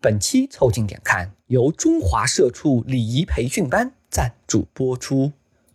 [0.00, 5.32] 本期凑近点看由中华社畜礼仪培训班赞助播出。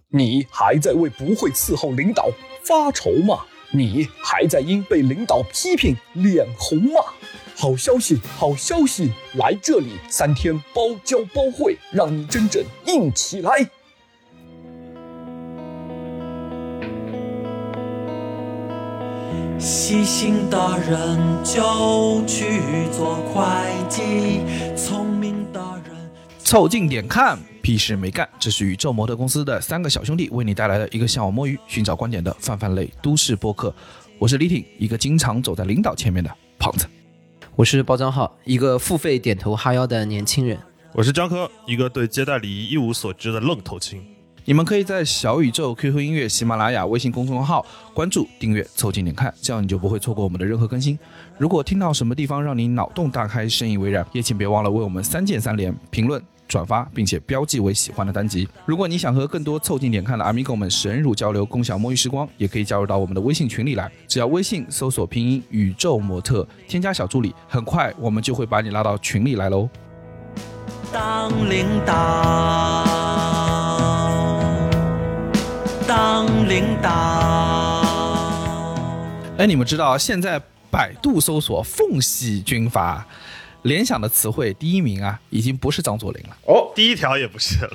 [0.07, 2.29] 你还在为不会伺候领导
[2.63, 3.39] 发愁吗？
[3.71, 7.01] 你还在因被领导批评脸红吗？
[7.57, 9.11] 好消息，好消息！
[9.33, 13.69] 来这里三天包教包会，让你真正硬起来。
[19.63, 24.43] 细心的人就去做会计，
[24.75, 25.95] 聪明的人
[26.37, 28.27] 凑近点看，屁事没干。
[28.37, 33.73] 这是宇宙模特公司的三个小兄弟为你带来的一个向往摸鱼、寻找观点的泛泛类都市播客。
[34.19, 36.85] 我是李挺，一个经常走在领导前面的胖子。
[37.55, 40.59] 我是包账号，一个付费点头哈腰的年轻人。
[40.91, 44.03] 我是张科，一个对接待礼仪一无所知的愣头青。
[44.45, 50.99] 你们可以在小宇宙、QQ 音乐、喜马拉雅、微信公众号关注、订阅、凑近点看，这样你就不会错过我们的任何更新。
[51.37, 58.45] 如果听到什么地方让你脑洞大开、深以为然，也请别忘了为我们三键三连、评论、转发，并且标记为喜欢的单集。
[58.65, 63.89] 如果你想和更多凑近点看的阿米狗们深入交流、共享摸鱼时光，也可以加入到我们的微信群里来。
[64.09, 69.69] 只要微信搜索拼音“宇宙模特”，添加小助理，很快我们就会把你拉到群里来喽。
[70.91, 71.93] 当领导，
[75.95, 76.89] 当领导。
[79.37, 80.41] 哎，你们知道现在
[80.71, 83.05] 百度搜索“奉系军阀”，
[83.61, 87.69] 联想的词汇第一名啊，已经不是张作霖了哦，第一条也不是了，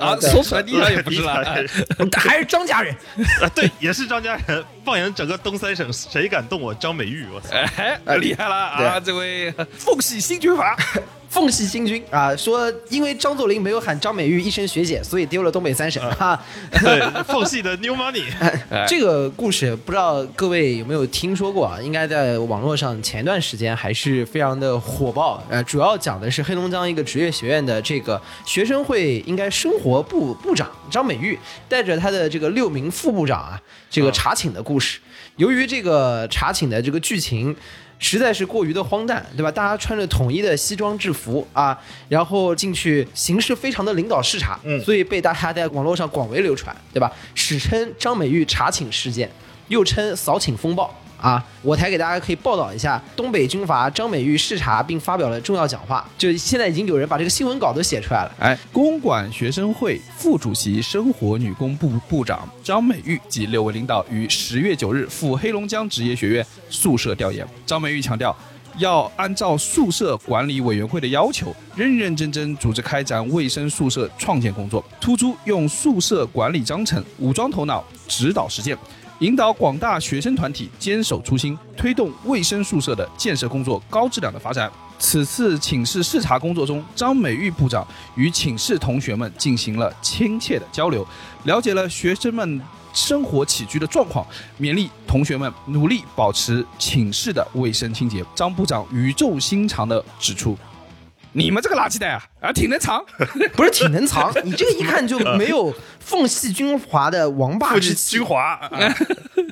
[0.00, 1.44] 啊， 说出来第一条也不是了，
[2.16, 2.92] 还是张家人，
[3.40, 4.64] 啊，对，也是张家人。
[4.84, 7.24] 放眼整个东三省，谁敢动我张美玉？
[7.32, 7.50] 我操！
[8.04, 8.98] 哎，厉害了啊！
[8.98, 10.76] 这位奉系新军阀，
[11.28, 16.40] 奉系新军啊，说因为张作霖没有喊张美玉一声学姐，所以丢了东北三省哈。
[16.80, 18.24] 对，奉系的 New Money。
[18.88, 21.78] 这个故事不知道各位有没有听说过啊？
[21.82, 25.42] 应该在网络上前段时间还是非常的火爆。
[25.50, 34.98] 呃，主要讲的是黑龙江一个职业学院的这个学生会应该生活部部长张美玉带着他的这个六名副部长啊，这个查寝的故事。
[35.36, 37.54] 由于这个查寝的这个剧情。
[37.98, 39.50] 实在是过于的荒诞，对吧？
[39.50, 41.78] 大家穿着统一的西装制服啊，
[42.08, 47.12] 然后进去形式非常的领导视察，嗯所以被大家在网络上广为流传，对吧？
[47.34, 49.30] 史称张美玉查寝事件，
[49.68, 51.44] 又称扫寝风暴啊。
[51.62, 58.34] 我台给大家可以报道一下，东北军阀张美玉视察并发表了重要讲话，就现在已经有人把这个新闻稿都写出来了。
[58.38, 67.46] 哎，公管学生会副主席、生活女工部部长张美玉及六位领导于十月九日赴黑龙江职业学院宿舍调研。
[67.66, 68.34] 张美玉强调，
[68.78, 78.78] 要按照宿舍管理委员会的要求，认认真真组织开展卫生宿舍创建工作，突出用宿舍管理章程武装头脑，指导实践。
[79.20, 84.70] 引导广大学生团体坚守初心，推动卫生宿舍的建设工作高质量的发展。
[85.00, 87.84] 此次寝室视察工作中，张美玉部长
[88.14, 91.04] 与寝室同学们进行了亲切的交流，
[91.44, 92.60] 了解了学生们
[92.92, 94.24] 生活起居的状况，
[94.60, 98.24] 勉励同学们努力保持寝室的卫生清洁。
[98.36, 100.56] 张部长语重心长地指出
[101.32, 103.04] ：“你们这个垃圾袋啊，啊挺能藏。
[103.54, 108.94] 不是挺能藏，你这个一看就没有缝隙军阀的王霸之气军阀， 啊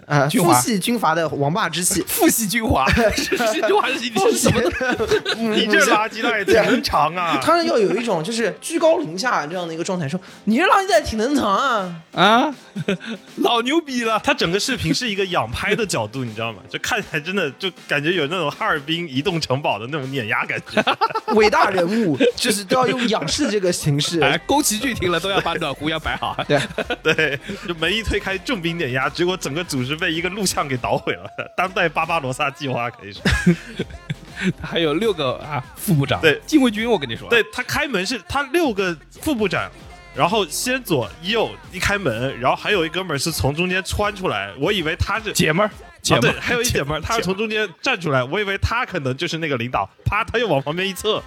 [0.06, 2.02] 啊，军阀父系军阀的王霸之气。
[2.06, 3.36] 父系军阀， 军
[3.80, 4.60] 阀是你是什么？
[5.54, 7.38] 你这垃圾袋挺能藏啊！
[7.42, 12.54] 他要有一种就是居高临下这样的一个状态，说你这垃圾袋挺能藏啊，啊，
[13.36, 14.20] 老牛逼了！
[14.22, 16.60] 他整个视频是一个仰拍的角度，你知道吗？
[16.70, 20.82] 就看起来真的就感觉有那种哈尔滨移动城堡的那种碾压感觉。
[21.34, 24.20] 伟大人物就是都要用仰视这个形式。
[24.24, 26.36] 哎，宫崎骏听了都要把暖壶要摆好。
[26.46, 26.60] 对，
[27.02, 31.28] 对，就门一推开，重兵碾压，结果整个组织被一个录像给捣毁了。
[31.56, 33.22] 当代巴巴罗萨计划可以说，
[34.60, 36.40] 还有六个啊副部长，对。
[36.46, 39.70] 禁卫军，我跟你说，对他开门是他六个副部长，
[40.14, 45.70] 然后先左右一开门，然后还有一哥们儿是从中间穿出来，我以为他是姐们儿，
[46.02, 51.22] 姐啊，对，们儿，还有一姐们儿，她是从中间站出来，我以为他可能就是那个领导，啪，他又往旁边一侧，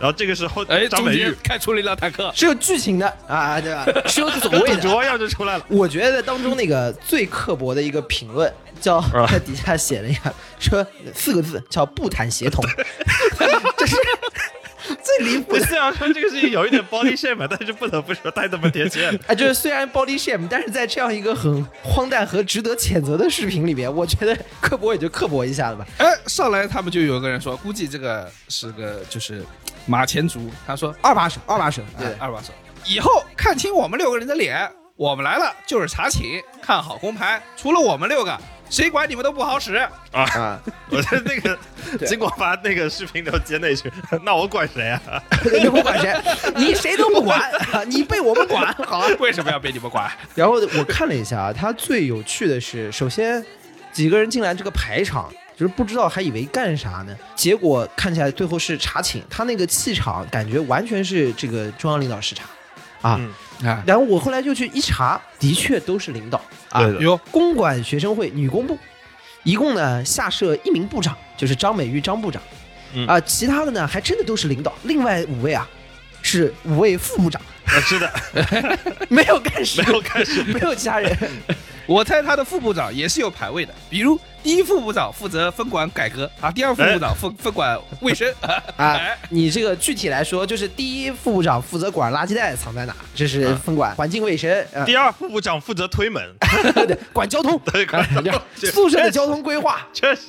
[0.00, 3.86] 然后这个时候哎，中张美玉开出了一辆坦克，是有剧情的啊，对吧？
[4.08, 4.66] 是有所谓的。
[4.66, 5.64] 跟赌桌一样就出来了。
[5.68, 8.98] 我觉得当中那个最刻薄的一个评论，叫
[9.30, 10.84] 在底下写了一下，说
[11.14, 12.64] 四个字叫不谈协同，
[13.76, 14.02] 这是最
[15.20, 15.64] 离谱的。
[15.66, 19.18] 虽然说这个事情有一点 body shame，但是不得不说太他妈贴切了。
[19.26, 25.86] 啊， 就是虽然 body shame，但是在这样一个很荒诞和值得谴责的视频里边，我觉得刻薄也就刻薄一下了吧。
[25.98, 29.44] 哎，上来他们就有一个人说，估计这个是个就是
[29.86, 32.52] 马前卒，他说二把手，二把手，对哎，二把手，
[32.86, 38.38] 以后看清我们六个人的脸，我们来了就是查寝，看好工牌，除了我们六个，
[38.70, 39.74] 谁管你们都不好使。
[40.12, 40.58] 啊，
[40.90, 41.58] 我觉得那个
[42.06, 43.92] 结果把那个视频都接那去，
[44.24, 45.00] 那我管谁啊？
[45.60, 46.14] 你不管谁，
[46.56, 47.42] 你谁都不管，
[47.86, 49.08] 你被我们管，好啊。
[49.18, 50.10] 为什么要被你们管？
[50.34, 53.44] 然后我看了一下啊，他最有趣的是，首先
[53.92, 62.44] 几个人进来这个排场，就是不知道还以为干啥呢，结果看起来最后是查寝，他那个气场感觉完全是这个中央领导视察
[63.02, 63.16] 啊。
[63.18, 63.32] 嗯。
[63.68, 66.80] 啊，然后我后来就去一查，的确都是领导啊。
[66.80, 67.00] 对的。
[67.00, 68.78] 哟，公管学生会女工部，
[69.42, 72.42] 一共呢下设一名部长，就是张美玉张部长，
[72.94, 73.06] 嗯。
[73.06, 75.68] 啊，其他的呢还真的都是领导，另外五位啊
[76.22, 78.12] 是五位副部长，啊是的，
[79.08, 80.42] 没有干事，没有干事。
[80.44, 81.16] 没有其他人。
[81.86, 88.32] 我猜他的副部长也是有排位的，比如第一副部长负责分管改革啊，第二副部长分分管卫生。
[88.40, 96.22] 啊哎，你这个具体来说，就是第一副部长负责管垃圾袋藏在哪，这是啊分管环境卫生，啊，第二副部长负责推门，
[96.86, 99.84] 对，管交通，对，管啊宿舍的交通规划。
[99.92, 100.28] 确实，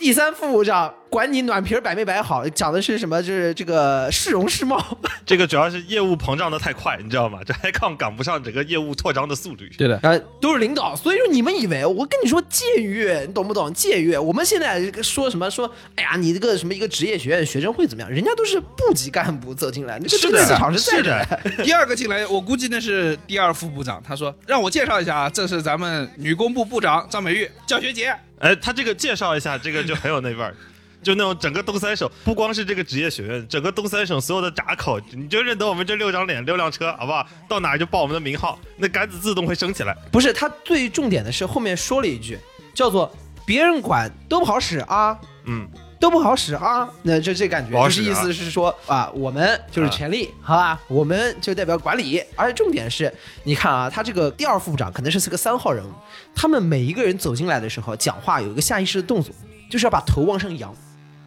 [0.00, 3.22] 第三副部长管你暖瓶儿摆没摆好，讲的是什么？
[3.22, 4.82] 就是这个市容市貌。
[5.26, 7.40] 这个主要是业务膨胀的太快，你知道吗？
[7.44, 9.70] 这还抗赶不上整个业务扩张的速率。
[9.76, 13.70] 对的，呃，都是领导，所以说你们以为我跟你说僭越，你懂不懂？
[13.74, 18.10] 僭越，我们现在说什么说，哎呀，你这个什么一个职业学院学生会怎么样？
[18.10, 21.40] 人家都是部级干部走进来，那个是的这个市场是在的。
[21.62, 24.02] 第二个进来，我估计那是第二副部长。
[24.02, 28.16] 他说让我介绍一下啊，这是咱们女工部部长张美玉，教学姐。
[28.40, 30.54] 哎，他这个介绍一下，这个就很有那味儿。
[31.02, 37.26] 就那种整个东三省，不光是这个职业学院，整个东三省所有的闸口，你就认得我们这六张脸、六辆车，好不好？
[37.48, 39.96] 到哪儿就报我们的名号，那杆子自动会升起来。
[40.12, 42.38] 不是，他最重点的是后面说了一句，
[42.74, 43.10] 叫做
[43.46, 45.18] “别人管都不好使啊”。
[45.46, 45.66] 嗯，
[46.00, 53.12] 都不好使啊，那就这感觉，就是意思是说啊，我们就是权力，好吧，我们就代表管理，而且重点是，
[53.44, 55.92] 你看啊，他这个第二副部长可能是个三号人物，
[56.34, 59.34] 他们每一个人走进来的时候，讲话有一个下意识的动作，
[59.70, 60.74] 就是要把头往上扬，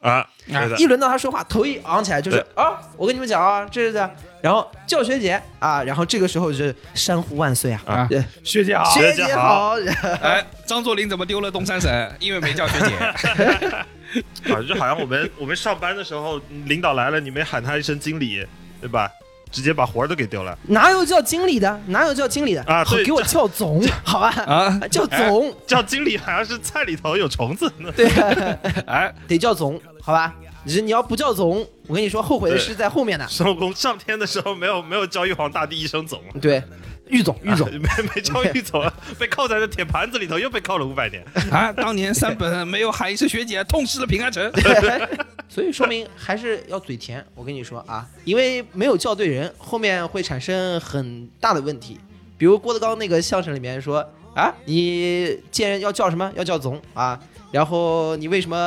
[0.02, 0.76] 啊，对的。
[0.78, 4.10] 一，轮到他说话，头一昂起来就是啊，我跟你们讲啊，这是的，
[4.42, 8.08] 然后叫学姐啊，然后这个时候就是山呼万岁啊，啊。
[8.10, 8.90] 对，学姐好。
[8.90, 9.76] 学姐好，
[10.24, 12.12] 哎，张作霖怎么丢了东三省？
[12.20, 12.98] 因为没叫学姐。
[14.54, 18.46] 啊，就好像我们我们上班的时候，领导来了，你没喊他一声经理，
[18.82, 19.10] 对吧？
[19.52, 20.58] 直接把活儿都给丢了。
[20.64, 21.80] 哪有叫经理的？
[21.86, 24.30] 哪有叫经理的啊对给我叫总，好吧？
[24.48, 27.92] 啊叫总，叫经理好像是菜里头有虫子呢。
[27.96, 28.08] 对，
[28.88, 30.34] 哎，得叫总，好吧？
[30.64, 33.28] 你你要不叫总，我跟你说，后悔的是在后面的。
[33.28, 36.64] 孙悟空上天的时候没有没有叫玉皇大帝一声总，对，
[37.14, 38.84] 玉总，玉总啊，没没叫玉总，
[39.20, 41.24] 被扣在这铁盘子里头，又被扣了五百年。
[41.52, 44.52] 啊，当年三本没有喊一声学姐，痛失了平安城。
[45.48, 47.24] 所以说明还是要嘴甜。
[47.36, 52.00] 我跟你说啊，因为没有叫对人，后面会产生很大的问题。
[52.36, 56.34] 比如郭德纲那个相声里面说啊，你见人要叫什么？
[56.36, 57.20] 要叫总啊。
[57.54, 58.58] 然后你为什么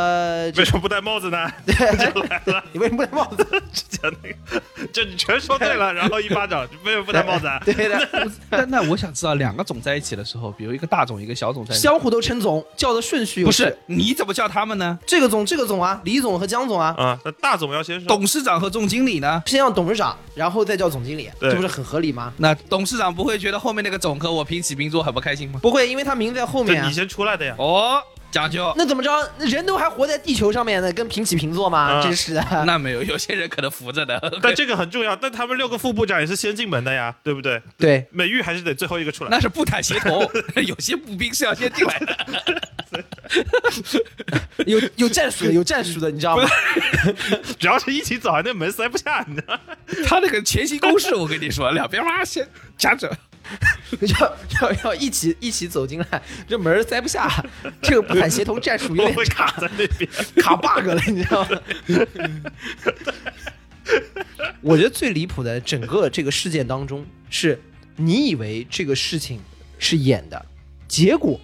[0.56, 1.38] 为什么不戴帽子呢？
[1.67, 3.44] 来了你为什么不戴帽子？
[3.73, 7.61] 之前那个，就你全说对了，然后一巴掌，为什么不戴帽子啊？
[7.65, 14.97] 对的，但那我想知道，两个总在一起的时候，比如一个大总，一个小总在，相互都称总，叫的顺序不是你怎么叫他们呢？
[15.05, 18.06] 这个总这个总啊，李总和江总啊，啊，那大总要先说。
[18.06, 19.43] 董事长和总经理呢？
[19.47, 22.32] 先让董事长，然后再叫总经理，对这不是很合理吗？
[22.37, 25.59] 那董事长不会觉得后面那个总和我平起平坐很不开心吗？
[25.61, 26.93] 不会，因为他名在后面你。
[26.97, 27.55] 先出来的呀。
[27.59, 28.00] 哦，
[28.31, 28.73] 讲究。
[28.76, 29.11] 那怎么着？
[29.38, 31.78] 人都还活在地球上面呢，跟平起平坐吗？
[31.78, 32.44] 啊真是的。
[32.67, 34.20] 那没有，有些人可能扶着的。
[34.43, 37.60] 但这个很重要，但他们六个副部长也是先进门的呀，对不对？
[37.79, 39.31] 对，美玉还是得最后一个出来。
[39.31, 40.29] 那是步坦协同，
[40.67, 42.17] 有些步兵是要先进来的。
[44.67, 46.48] 有有战术的，有战术的，你知道吗？
[47.58, 49.60] 主要是一起走，那门塞不下，你知道吗？
[50.06, 52.46] 他那个前行攻势，我跟你说，两边哇先
[52.77, 53.10] 夹着。
[54.00, 57.31] 要要要一起一起走进来，这门儿塞不下，
[57.82, 60.10] 这个不坦协同战术有点差卡，在那边。
[60.36, 61.60] 卡 bug 了，你知道吗？
[64.60, 67.58] 我觉得最离谱的整个这个事件当中，是
[67.96, 69.41] 你以为这个事情
[69.79, 70.44] 是演的，
[70.88, 71.41] 结果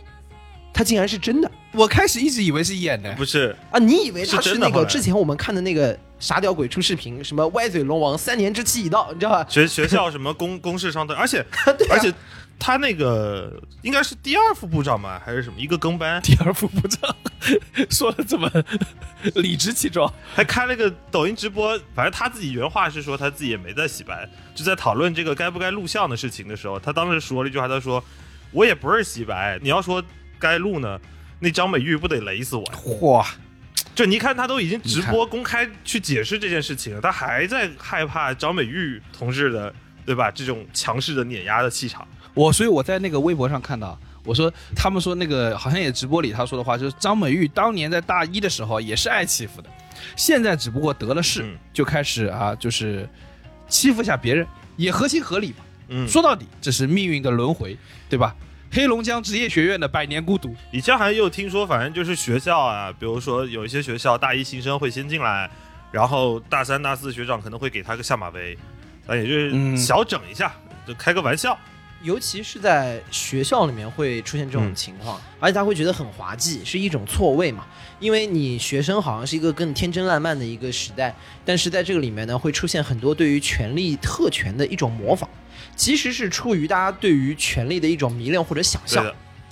[0.75, 3.79] 它竟然是真的我开始一直以为是演的，不是，啊！
[3.79, 9.45] 你以为他是那个之前我们看的那个傻屌鬼出视频，什么歪嘴龙王三年之期已到，你知道吧？
[9.49, 12.15] 学学校什么公公事上的，而且啊而且
[12.61, 17.13] 他那个应该是第二副部长吧，还是什么一个跟班，第二副部长
[17.91, 18.49] 说的这么
[19.35, 21.77] 理直气壮，还开了个抖音直播。
[21.93, 28.03] 反正他自己原话是说他自己也没在洗白，就在讨论这个该不该录像的事情的时候，他当时说了一句话，他说
[28.53, 30.01] ：“我也不是洗白，你要说
[30.39, 31.01] 该录呢，
[31.41, 32.79] 那张美玉不得雷死我呀？”
[33.93, 33.95] 哇！
[33.95, 39.73] 就你看，他都已经直播公开去解释这件事情了，他还在害怕张美玉同志的，
[40.07, 40.31] 对吧？
[40.31, 42.07] 这种强势的碾压的气场。
[42.35, 49.69] 我所以我在那个微博上看到，我说他们说那个好像也直播里他说的话，就是张美玉当年在大一的时候也是挨欺负的，
[50.17, 53.07] 现在只不过得了势，嗯就开始啊就是
[53.69, 54.47] 欺负一下别人，
[54.77, 55.57] 也合情合理嘛。
[55.89, 57.77] 嗯，说到底，这是命运的轮回，
[58.09, 58.35] 对吧？
[58.75, 65.51] 黑龙江职业学院的百年孤独，以前还又听说，反正就是学校啊，比如说有一些学校大一新生会先进来，
[65.91, 68.57] 然后大三、大四学长可能会给他个下马威，
[69.07, 70.51] 啊，也就是嗯小整一下，
[70.87, 71.57] 就开个玩笑。
[72.03, 77.67] 尤其是在学校里面会出现这种嗯情况，而且他会觉得很滑稽，是一种错位嘛。
[78.01, 81.15] 因为你学生好像是一个更天真烂漫的一个时代，
[81.45, 85.29] 但是在这个里面呢，会出现很多对于权力特权的一种模仿，
[85.75, 89.05] 其实是出于大家对于权力的一种迷恋或者想象。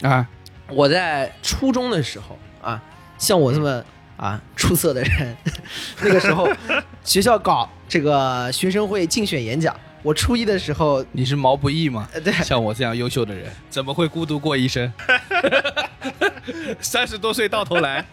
[0.03, 0.27] 啊，
[0.69, 2.81] 我在初中的时候啊，
[3.19, 3.85] 像我这么
[4.17, 5.37] 啊出色的人，
[6.03, 6.49] 那个时候
[7.05, 12.09] 学校搞这个学生会竞选演讲，我初一的时候，你是毛不易吗？
[12.15, 14.91] 呃 对，像我这样优秀的人，怎么会孤独过一生？
[16.81, 18.05] 三十多岁到头来，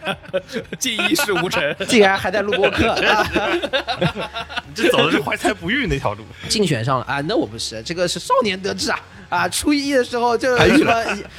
[0.78, 1.74] 竟一事无成。
[1.86, 3.26] 竟然还在录播课啊，
[4.66, 6.24] 你这走的是怀才不遇那条路。
[6.48, 10.92] 竞选上了啊，那我不是，这个是少年得志啊啊，初一的时候就什么，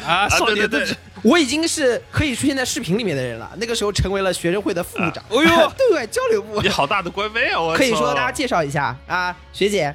[0.06, 6.70] 啊，少对对对年得志，我已经是可以出现在视频里面的人了，那个时候成为了学生会的副部长，哎呦，对外交流部你。
[6.70, 7.60] 好大的官威啊！
[7.60, 9.94] 我可以说操大家介绍一下啊，学姐，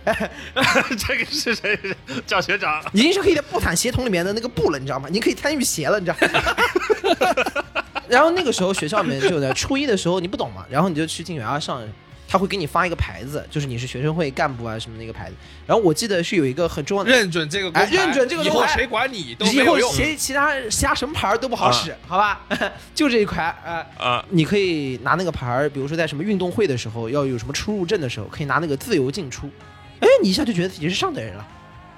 [0.98, 1.78] 这个是谁？
[2.26, 2.82] 叫学长。
[2.92, 5.08] 已经是可以在布坦协同里面的那个布了，你知道吗？
[5.10, 6.56] 你可以参与协了，你知道吗？
[8.08, 11.82] 然后那个时候学校里面就在初一的时候你不懂嘛， 然后你就去竞选啊上，
[12.28, 15.36] 他会给你发一个牌子，就是你是学生会干部啊什么那个牌子。
[15.66, 20.14] 然后我记得是有一个很重要的，认准这个认准这个以后谁管你都以后谁。
[20.14, 22.40] 其其他其他什么牌儿都不好使，好吧？
[22.94, 23.86] 就这一块啊。
[23.98, 29.48] 啊，你可以拿那个牌儿，比如说在什么运动会的时候，要有什么出入证的时候，可以拿那个自由进出。
[30.00, 31.48] 哎，你一下就觉得自己是上等人了。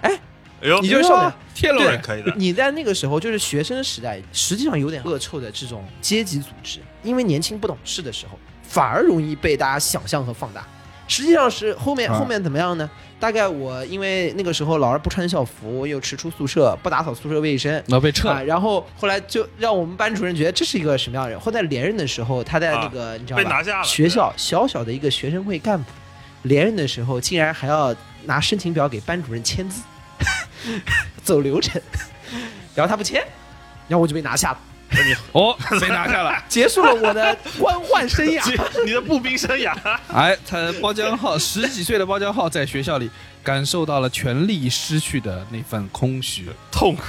[0.03, 0.21] 哎
[0.63, 1.31] 呦，你就是上等。
[1.31, 2.33] 对天龙人，可以的。
[2.37, 10.67] 你在那个时候就是学生时代，实际上有点恶臭的这种阶级组织，因为年轻不懂事的时候，反而容易被大家想象和放大。
[11.09, 12.91] 实际上是后面啊后面怎么样呢？
[13.21, 21.39] 大概我因为那个时候老是不穿校服，又迟出宿舍，不打扫宿舍卫生，然后被撤啊，然后后来就让我们班主任觉得这是一个什么样的人。
[21.39, 23.45] 后来连任的时候，他在那个、你知道吧？
[23.45, 25.89] 被拿下了学校小小的一个学生会干部，
[26.43, 27.95] 连任的时候竟然还要
[28.25, 29.81] 拿申请表给班主任签字，
[31.23, 31.81] 走流程，
[32.75, 33.23] 然后他不签，
[33.89, 34.59] 然后我就被拿下了，
[35.33, 36.43] 哦，被拿下了。
[36.49, 38.85] 结束了我的官宦生涯。
[38.85, 39.75] 你的步兵生涯，
[40.13, 43.11] 哎，他包浆浩十几岁的包浆浩在学校里
[43.43, 46.49] 感受到了权力失去的那份空虚。
[46.71, 47.03] 痛苦。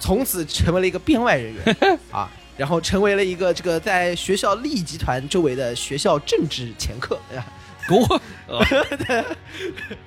[0.00, 1.76] 从此成为了一个编外人员
[2.12, 7.44] 啊，然后成为了一个这个在学校利益集团周围的学校政治掮客，对吧？
[7.96, 8.20] 我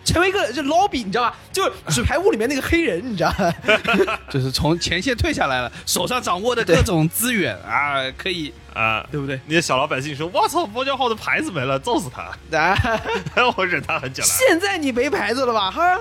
[0.04, 1.38] 成为一个就 lobby，你知道吧？
[1.52, 4.20] 就纸牌屋里面那个黑人，你知道吧？
[4.30, 9.40] 就是从前线退下来了，手上掌握的各种资源啊，可以啊，对不对？
[9.46, 12.22] 那些小老百姓说：“我操，包浆号的牌子没了，揍死他
[12.58, 12.78] 啊，！”
[13.58, 14.30] 我忍他很久了。
[14.30, 15.70] 现在你没牌子了吧？
[15.72, 15.98] 哈，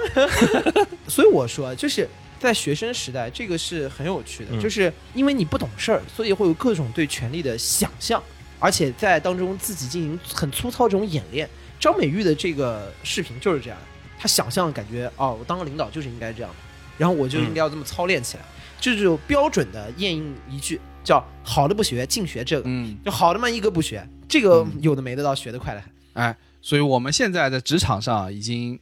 [1.08, 2.08] 所以我说，就是
[2.38, 8.22] 在学生时代，这个是很有趣的，嗯就是因为你不懂事儿，所以会有各种对权力的想象，
[8.58, 11.48] 而且在当中自己进行很粗糙这种演练。
[11.80, 13.78] 张美玉的这个视频就是这样，
[14.18, 16.50] 她想象感觉哦，我当个领导就是应该这样，
[16.98, 18.44] 然后我就应该要这么操练起来，
[18.78, 25.90] 这就标准的验应一句叫“好的不学，净学这个”，嗯，就好的嘛一个不学，这个有的没的倒学得快得很。
[26.12, 28.78] 哎，所以我们现在在职场上已经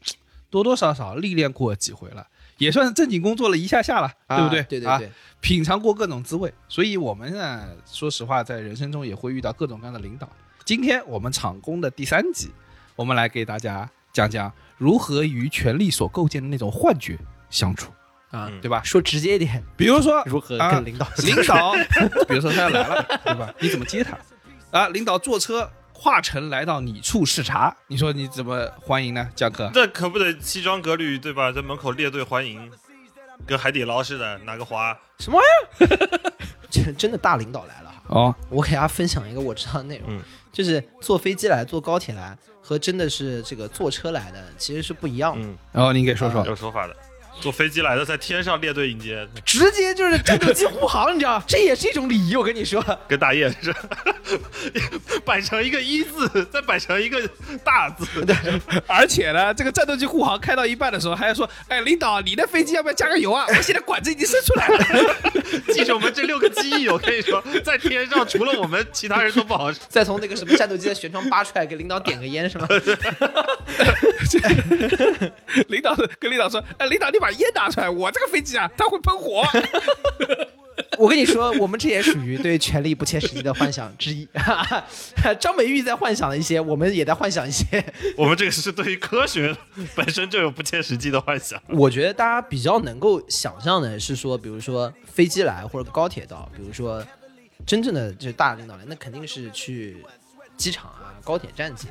[0.51, 2.27] 多多少少历练过几回了，
[2.57, 4.61] 也算是正经工作了一下下了，对不对？
[4.61, 5.09] 啊对对啊对，
[5.41, 10.29] 品尝过各种滋味，所以我们呢，说实话，在人生中也会遇到各种各样的领导。
[10.65, 12.51] 今天我们场工的第三集，
[12.99, 17.17] 我们来给大家讲讲如何与权力所构建的那种幻觉
[17.49, 17.93] 相处，
[18.33, 18.83] 啊，嗯对吧？
[18.83, 21.75] 说直接一点，比如说如何啊跟领导领导，
[22.27, 23.55] 比如说他要来了，对吧？
[23.61, 24.19] 你怎么接他？
[24.77, 29.29] 啊，领导坐车跨城来到你处视察，你说你怎么欢迎呢？
[29.37, 31.53] 江科，这可不得西装革履对吧？
[31.53, 32.69] 在门口列队欢迎，
[33.47, 34.99] 跟海底捞似的，拿个花。
[35.21, 36.33] 什么玩意儿？
[36.69, 38.03] 真真的大领导来了哈！
[38.09, 40.21] 哦，我给大家分享一个我知道的内容，嗯
[40.59, 45.47] 就是坐飞机来、坐高铁来和真的是这个坐车来的其实是不一样的。
[45.47, 46.97] 嗯，然后您给说说，有说法的。
[47.41, 52.37] 坐飞机来的，在天上列队迎接，直接就是战斗机护航，你知道， 这也是一种礼仪。
[52.37, 53.77] 我跟你说，跟大雁似的，
[55.25, 57.21] 摆成一个一字，再摆成一个
[57.65, 58.07] 大字。
[58.87, 63.47] 而且呢，这个战斗机护航开到一半的时候，还要说，哎，领导，你的飞机要不要加个油啊？
[63.49, 65.17] 我现在管子已经伸出来了。
[65.73, 69.79] 记着我们这六个机翼，我跟你说，在天上除了我们，其他人都不好使。
[69.89, 72.67] 再从那个什么战斗机的舷窗扒出来，给领导点个烟是吗？
[75.69, 79.45] 领导跟领导说，哎，领导，你把把烟拿出来，我这个飞机啊，它会喷火。
[80.97, 84.27] 我跟你说，我们这也属于对权力不切实际的幻想之一。
[85.39, 87.85] 张美玉在幻想了一些，我们也在幻想一些。
[88.17, 89.55] 我们这个是对于科学
[89.95, 91.61] 本身就有不切实际的幻想。
[91.69, 97.05] 我觉得大家比较能够想象的是说，比如说飞机来或者高铁到，比如说
[97.67, 100.03] 真正的就是大领导来，那肯定是去
[100.57, 101.89] 机场啊、高铁站接。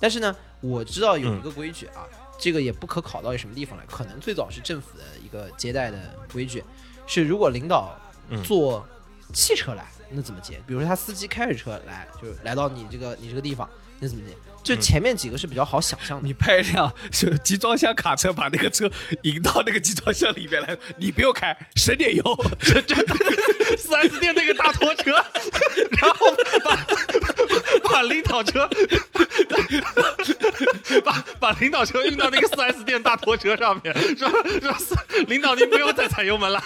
[0.00, 2.02] 但是呢，我知道有一个规矩啊，
[2.38, 6.62] 这个也不可考到什么地方来，可能最早是政府的一个接待的规矩，
[7.06, 7.98] 是如果领导
[8.44, 8.86] 坐
[9.32, 10.60] 汽车来，那怎么接？
[10.66, 13.68] 比如说他司机开着车来，就是来到你这个你这个地方，
[13.98, 14.34] 那怎么接？
[14.62, 16.26] 就前面几个是比较好想象的。
[16.26, 18.90] 你派一辆是集装箱卡车把那个车
[19.22, 22.22] 引到那个集装箱里面来，你不用开，省点油。
[22.60, 22.94] 这这
[23.76, 25.12] 四 S 店那个大拖车，
[26.00, 26.26] 然后
[26.64, 27.27] 把
[27.84, 28.68] 把领导车，
[31.04, 34.28] 把把领导车运到那个四 S 店大拖车上面，说
[34.60, 34.96] 说四
[35.26, 36.62] 领导您不用再踩油门了，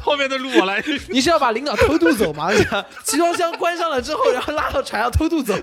[0.00, 0.82] 后面的路我来。
[1.08, 2.50] 你是要把领导偷渡走吗？
[3.04, 5.54] 集装箱关上了之后，然后拉到船上偷渡走。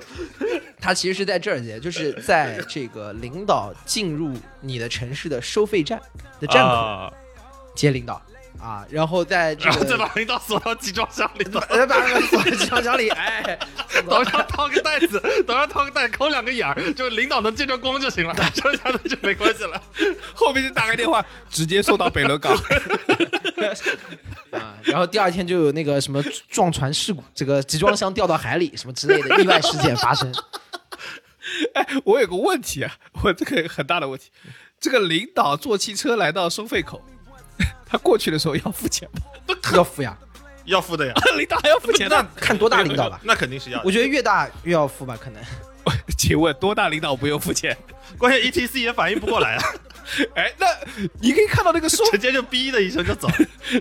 [0.80, 6.02] 他其实是在这儿接，就是在这个领导进入你的城市的收费站
[6.40, 7.12] 的站口啊
[7.76, 8.22] 接领导
[8.64, 13.60] 啊，然后在这然后再个把领导锁到集装箱里头，呃把那个锁在集装箱里，哎，
[14.08, 19.84] 头上套个袋子，头上套个袋，抠两个眼儿，就领导能见着光就行了，剩下的就没关系了。
[20.34, 22.56] 后面就打个电话，直接送到北仑港。
[24.52, 30.34] 啊，然后第二天就有那个什么撞船事故，这个集装箱掉到海里什么之类的意外事件发生。
[31.76, 34.32] 哎，我有个问题啊，我这个很大的问题，
[34.80, 37.04] 这个领导坐汽车来到收费口，
[37.86, 39.22] 他过去的时候要付钱吗？
[39.74, 40.18] 要付呀，
[40.66, 42.26] 要付的呀， 领导还要付钱那？
[42.36, 43.20] 看多大领导吧。
[43.24, 43.84] 那肯定是要的。
[43.86, 45.42] 我觉得越大越要付吧，可能。
[46.18, 47.78] 请问多大领导不用付钱？
[48.18, 49.64] 关键 ETC 也反应不过来啊，
[50.36, 50.68] 哎，那
[51.20, 53.28] 你可以看到那个收直接就哔的一声就走。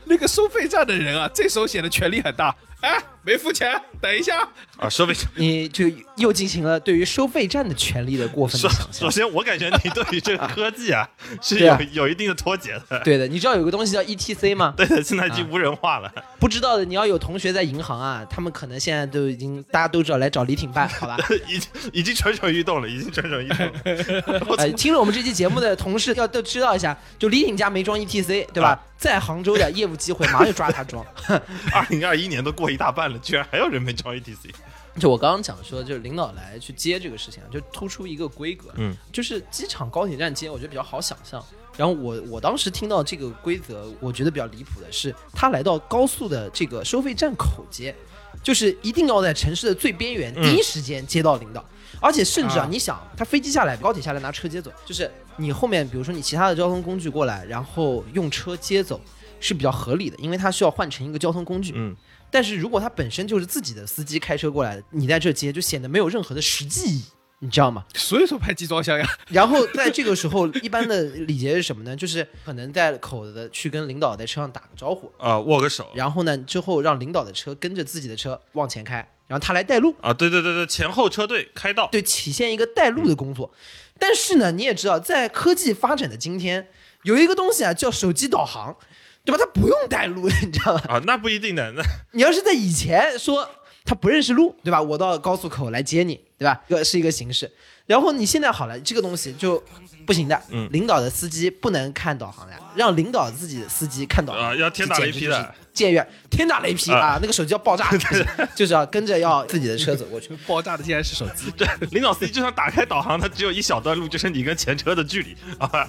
[0.05, 2.55] 那个收费站的人啊，这时候显得权力很大。
[2.81, 4.49] 哎，没付钱，等一下。
[4.77, 5.15] 啊，收费。
[5.37, 5.85] 你就
[6.17, 9.03] 又进行了对于收费站的权利的过分首的想象。
[9.03, 11.09] 首先，我感觉你对于这个科技啊
[11.41, 13.01] 是有有一定的脱节的。
[13.05, 14.75] 对的，你知道有个东西叫 ETC 吗？
[14.77, 16.13] 对的，现在已经无人化了。
[16.41, 21.17] 不知道的，你要有同学在银行啊，他们可能现在都已经大家都知道来找李挺办，好吧？
[21.49, 24.69] 已经已经蠢蠢欲动了，已经蠢蠢欲动了。
[24.77, 28.71] 听了我们这期节目的同事要都知道一下，就李挺家没装 ETC，对吧？
[28.71, 31.05] 啊在杭州的业务机会，马上就抓他装。
[31.75, 34.51] 二零二一年都过一大半了，居然还有人没交 ETC。
[34.99, 41.43] 就我刚刚讲说，就是领导来去接这个事情啊，就突出一个规格，嗯，就是机场高铁站接，我觉得比较好想象。
[41.77, 47.95] 然后我我当时听到这个规则，我觉得比较离谱的是，他来到高速的这个收费站口接，
[48.43, 51.65] 就是一定要在城市的最边缘，嗯第一时间接到领导。
[51.99, 59.01] 而且甚至啊啊，你想，他飞机下来，高铁下来拿车接走，就是你后面比如说你其他的交通工具过来，然后用车接走
[59.41, 61.73] 是比较合理的，因为它需要换成一个交通工具。
[61.77, 61.97] 嗯，
[62.33, 67.05] 但是如果他本身就是自己的司机开车过来的，你在这接就显得没有任何的实际意义，
[67.41, 67.85] 你知道吗？
[67.95, 71.95] 所以说拍集装箱呀，然后在这个时候，一般的礼节是什么呢？
[71.95, 75.91] 就是可能在口的去跟领导在车上打个招呼，啊，握个手。
[75.95, 81.89] 然后呢之后让领导的车跟着自己的车往前开，然后他来带路，啊，对对对对，前后车队开道。
[81.93, 83.53] 对，体现一个带路的工作。
[83.99, 86.69] 但是呢，你也知道，在科技发展的今天，
[87.03, 88.77] 有一个东西啊叫手机导航，
[89.25, 89.39] 对吧？
[89.39, 90.85] 他不用带路， 你知道吧？
[90.95, 91.83] 啊，那不一定的，那
[92.13, 93.49] 你要是在以前说
[93.85, 94.81] 他不认识路，对吧？
[94.81, 96.61] 我到高速口来接你，对吧？
[96.69, 97.51] 这个是一个形式。
[97.87, 99.63] 然后你现在好了，这个东西就
[100.07, 100.41] 不行的。
[100.51, 107.19] 嗯领导的司机不能看导航的，让领导自己的司机看到啊要天打雷劈的这简直就是僭越，天打雷劈啊啊！
[107.23, 107.91] 那个手机要爆炸，
[108.55, 110.29] 就是要跟着要自己的车走过去。
[110.47, 111.51] 爆炸的竟然是手机。
[111.57, 115.89] 对领导司机就算打开导航，它只有一小段路，就是你跟前车的距离，好吧？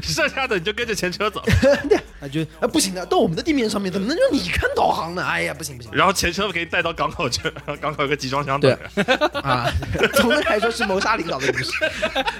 [0.00, 1.40] 剩下的你就跟着前车走，
[2.20, 5.24] 啊，就啊不行的，到我们的地面上面怎么能让你看导航呢？
[5.24, 9.40] 哎呀，不行不行然后前车给你带到港口去，然后港口有个集装箱对等着。
[9.40, 9.68] 啊！
[10.14, 11.72] 总的来说是谋杀领导的故事。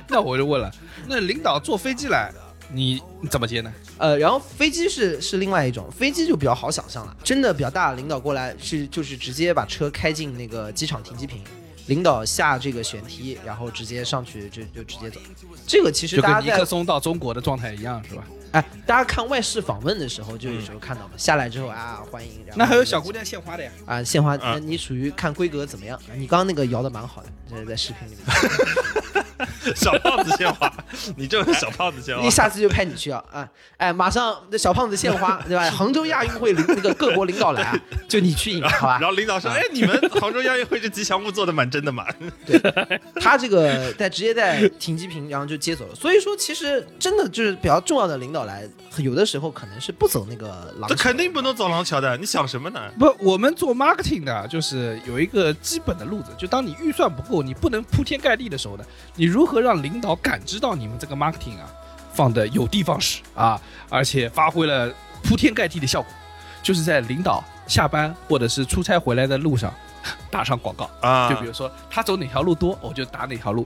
[0.06, 0.70] 那我就问了，
[1.09, 2.30] 那领导坐飞机来，
[2.72, 3.72] 你你怎么接呢？
[3.98, 7.16] 呃，然后飞机是是另外一种，飞机就比较好想象了。
[7.24, 11.42] 真的比较大的领导过来是就是直接把车开进那个机场停机坪，
[11.87, 15.20] 领导下这个舷梯，然后直接上去就就直接走。
[15.66, 18.24] 这个其实就大家在跟尼克松到中国的状态一样，是吧？
[18.52, 23.70] 哎，大家看外事访问的时候就有时候看到嘛，下来之后啊欢迎，然后那还有小姑娘献花的呀？
[23.87, 25.96] 啊献花，你属于看规格怎么样？
[26.16, 29.24] 你刚刚那个摇的蛮好的，这是在视频里面。
[29.76, 30.72] 小胖子献花，
[31.16, 33.48] 你就是小胖子献花你，下次就派你去啊啊！
[33.76, 35.70] 哎，马上那小胖子献花， 对吧？
[35.70, 39.09] 杭州亚运会领那个各国领导来啊，就你去引，好吧然？
[39.09, 42.07] 后领导说：“哎，你们杭州亚运会这吉祥物做的蛮真的嘛。
[42.46, 42.59] 对
[43.20, 45.94] 他这个在直接在停机坪，然后就接走了。
[45.94, 51.05] 所以说，其实真的就是比较重要的领导来，有的时候可能是不走那个”廊这桥。
[51.05, 52.81] 肯定不能走廊桥的，你想什么呢？
[52.98, 61.70] 不，我们做 marketing 的，就是有一个基本的路子，就当你预算不够，你不能铺天盖地的时候呢，你如何让领导感知到你们这个 marketing 啊
[62.12, 66.11] 放的有的放矢啊，而且发挥了铺天盖地的效果，
[66.62, 69.72] 就是在领导下班或者是出差回来的路上
[70.31, 70.90] 打上广告。
[71.00, 73.64] 啊，就比如说他走哪条路多，我就打哪条路。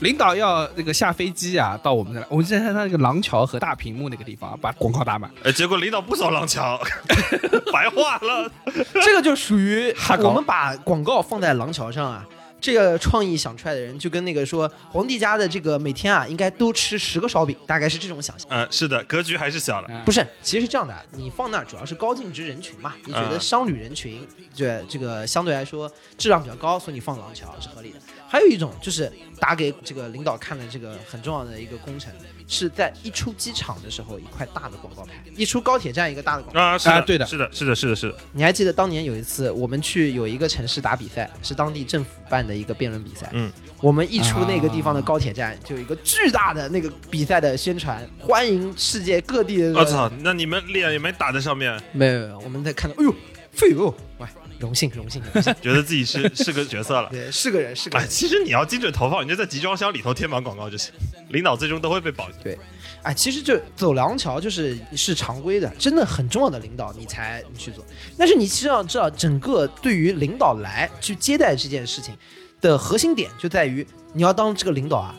[0.00, 5.30] 领导要那个下飞机啊，到我们这来，我们在他那个廊桥和大屏幕那个地方把广告打满。
[5.42, 6.80] 哎，结果领导不走廊桥，
[7.72, 8.50] 白画了。
[9.02, 12.26] 这个就属于我们把广告放在廊桥上啊。
[12.60, 18.48] 这个创意想出来的人，就跟那个说皇帝家的这个每天啊，应该都吃十个烧饼，大概是这种想象。
[18.50, 19.86] 嗯，是的，格局还是小了。
[19.88, 27.98] 嗯不是，其实是这样的，你放那儿主要是高净值人群嘛，你觉得嗯商旅人群，对这个相对来说质量比较高，所以你放廊桥是合理的。
[28.28, 29.10] 还有一种就是
[29.40, 32.12] 打给这个领导看的这个很重要的一个工程，
[32.46, 36.66] 是在一出机场的时候一块大的广告牌，一出高铁站一个大的广告牌。
[36.66, 38.18] 啊，是的，啊对的是的，是的，是的，是的。
[38.32, 43.30] 你还记得当年有一次我们去有一个城市打比赛，是当地政府办的一个辩论比赛。
[43.32, 49.72] 嗯，我们一出那个地方的高铁站，就有一个巨大的那个比赛的宣传，欢迎世界各地的。
[49.72, 53.14] 我操，那你们脸也没打在上面，没有，没有，我们在看到，哎呦，
[53.52, 54.26] 废油，喂，
[54.58, 57.08] 荣幸，荣幸，荣幸， 觉得自己是 是个角色了。
[57.10, 58.10] 对，是个人，是个哎，人。
[58.10, 60.92] 其实你要精准投放，你就在集装箱里头贴满广告就行，
[61.30, 62.28] 领导最终都会被保。
[62.42, 62.58] 对
[63.02, 67.84] 哎，其实就走廊桥就是是常规的，真的很重要的领导你才你去做。
[68.16, 72.16] 但是你其实要知道，整个对于领导来去接待这件事情
[72.60, 75.14] 的核心点就在于，你要当这个领导啊，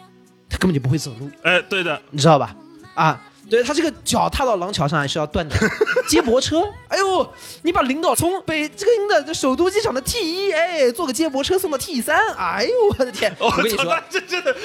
[0.50, 2.54] 他根本就不会走路，哎，对的，你知道吧？
[2.96, 5.56] 啊，对他这个脚踏到廊桥上还是要断的。
[6.08, 13.36] 接驳车，哎呦，你把领导从北京的这首都机场的 T 一，哎，坐个接驳车送到 T 三，哎呦我的天！
[13.40, 14.56] 我跟你，说那，这真的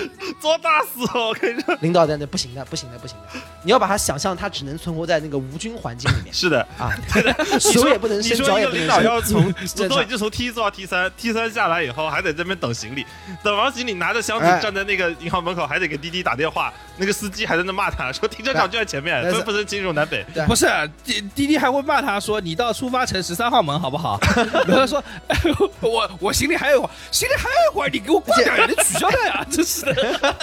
[0.40, 1.28] 作大死哦！
[1.28, 3.38] 我跟你说，领导在那不行的，不行的，不行的。
[3.62, 6.90] 你要把他想象他只能存活在那个无菌环境里面是的，啊，
[7.60, 9.36] 手也不能伸，你说脚一个领导也不能伸。
[9.36, 13.04] 要从正常都已经从 T 一坐到 T 三，T 三下来以后还得在这边等行李，
[13.42, 20.24] 等完行李拿着箱子哎站在那个银行门口，还得给滴滴打电话，那个司机还在那骂他说停车场就在前面，对分不是清楚南北。
[20.48, 20.66] 不是
[21.04, 24.18] 滴滴滴还会骂他说你到出发城十三号门好不好？
[24.66, 25.38] 然后说、 哎、
[25.80, 26.78] 我我行李还有
[27.12, 29.46] 行李还有一会儿，你给我挂掉，你取消掉呀！
[29.48, 30.36] 真是的。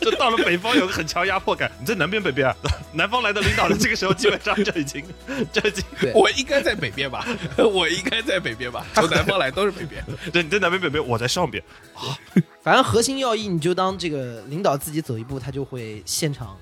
[0.00, 2.54] 就到了北方有个很强压迫感，你在南边北边啊，
[2.92, 5.02] 南方来的领导的这个时候基本上就已经
[5.50, 7.26] 就已经，我应该在北边吧？
[7.56, 8.84] 我应该在北边吧？
[8.94, 10.04] 从南方来都是北边。
[10.30, 11.62] 对，你在南边北边，我在上边，
[12.62, 16.56] 反正核心要义，你就当这个领导自己走一步，他就会现场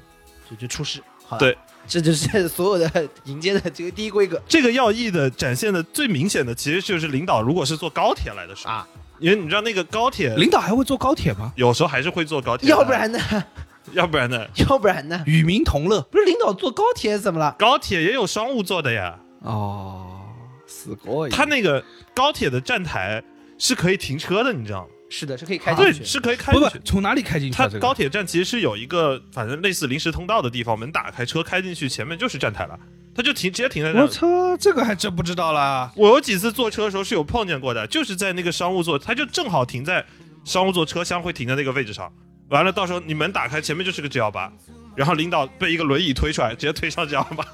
[0.54, 1.00] 就就出事。
[1.26, 8.86] 好，对，这就是所有的 迎接的这个第一规格这个要义的展现的最明显的，其实就是领导如果是坐高铁来的时候，啊。
[9.18, 11.52] 因为你知道那个高铁领导还会坐高铁吗？
[11.54, 13.18] 有时候还是会坐高铁，要不然呢？
[13.92, 14.44] 要不然呢？
[14.68, 15.22] 要不然呢？
[15.26, 16.02] 与民同乐。
[16.10, 17.54] 不是领导坐高铁怎么了？
[17.56, 20.22] 高铁也有商务座的呀，哦，
[20.66, 23.22] 死过他那个高铁的站台
[23.58, 24.88] 是可以停车的，你知道吗？
[25.12, 26.02] 是的，是可以开进对，去。
[26.02, 26.78] 是可以开进去，。
[26.78, 27.68] 不从哪里开进去啊？
[27.70, 32.80] 它高铁站其实是有一个反正类似临时通道的地方，门打开，车开进去，前面就是站台了，
[33.14, 34.02] 它就停直接停在那儿。
[34.04, 35.92] 我操，这个还真不知道啦。
[35.96, 40.02] 我有几次坐车的时候是有碰见过的，就是在那个商务座，它就正好停在
[40.46, 42.10] 商务座车厢会停在那个位置上。
[42.48, 44.50] 完了，到时候你门打开，前面就是个 G 幺八，
[44.94, 47.44] 然后领导被一个轮椅推出来，直接推上幺八，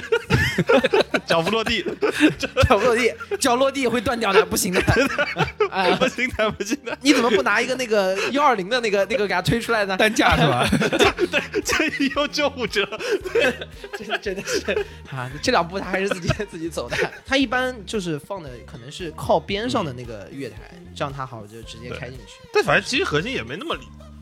[1.26, 1.84] 脚不落地，
[2.68, 4.80] 脚不落地，脚落地会断掉的，不行的。
[5.70, 9.96] 啊，不行的，不行的，你怎么不拿一个那个幺二零的那个那个给他推出来呢？
[9.96, 10.68] 担架是吧？
[10.70, 12.86] 对这里有救护车。
[13.96, 14.70] 真真的是
[15.10, 16.96] 啊，这两步他还是自己自己走的。
[17.24, 20.56] 他一般就是放的可能是靠边上的那个月台，
[20.94, 22.34] 这样他好就直接开进去。
[22.52, 23.76] 但反正其实核心也没那么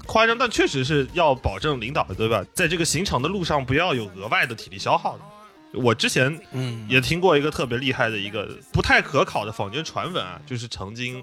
[0.08, 5.24] 夸张，但确实是要保证领导对吧，在这个行程的路上不要有额外的体力消耗的。
[5.74, 11.22] 我之前嗯，也听过一个特别厉害的一个不太可考的坊间传闻啊，就是曾经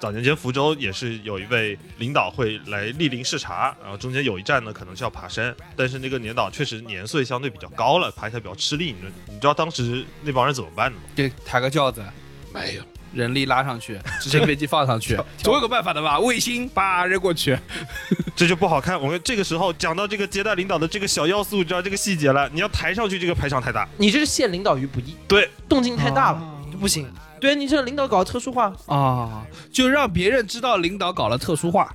[0.00, 8.86] 早年间福州也是有一位领导会来莅临视察，然后中间有一站呢可能是要爬山，但是那个领导确实年岁相对比较高了，爬起来比较吃力。
[8.86, 11.04] 你知你知道当时那帮人怎么办的吗？
[11.14, 12.04] 给抬个轿子，
[12.52, 12.82] 没有
[13.16, 16.18] 人力拉上去， 直升飞机放上去， 总有个办法的吧？
[16.20, 17.58] 卫星叭扔过去，
[18.36, 19.00] 这就不好看。
[19.00, 23.88] 我们这个时候讲到这个接待领导的这个小要素，知道这个细节了，你要抬上去，这个排场太大。
[23.96, 27.10] 你这是陷领导于不义，对，动静太大了就不行。
[27.40, 31.94] 对你这领导搞特殊化，啊，就让别人知道领导搞了特殊化。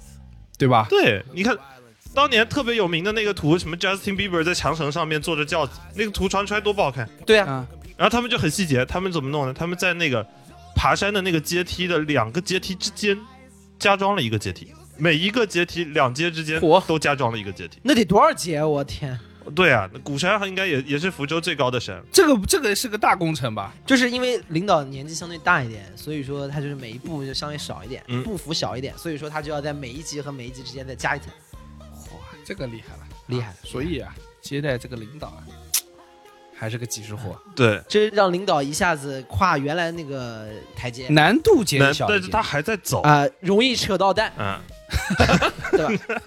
[0.57, 0.85] 对吧？
[0.87, 1.57] 对，你看，
[2.13, 7.09] 当年特别有名的那个图，什么 Justin Bieber 在长城上面坐着轿子，那个图传出来多不好看。
[7.25, 9.53] 对啊，啊，然后他们就很细节，他们怎么弄呢？
[9.57, 10.23] 他们在那个
[10.75, 13.17] 爬山的那个阶梯的两个阶梯之间
[13.79, 17.79] 加装了一个阶梯，每一个阶梯两阶之间嚯都加装了一个阶梯。
[17.83, 18.67] 那得多少节啊？
[18.67, 19.19] 我天！
[19.55, 21.99] 对啊，那鼓山应该也也是福州最高的山。
[22.11, 23.73] 这个这个是个大工程吧？
[23.87, 31.29] 就是因为领导年纪相对大一点，所以说他就是每一步就相对少一点，嗯步幅小一点，所以说他就要在每一级和每一级之间再加一层，
[31.79, 33.55] 哇，这个厉害了，厉害。
[33.63, 35.43] 所以啊，接待这个领导啊，
[36.61, 42.19] 还是个技术活，对，这让领导一下子跨原来那个台阶难度减小一点。
[42.19, 43.01] 但是他还在走。
[43.01, 44.59] 啊、容易扯到蛋，嗯，
[45.71, 46.21] 对吧？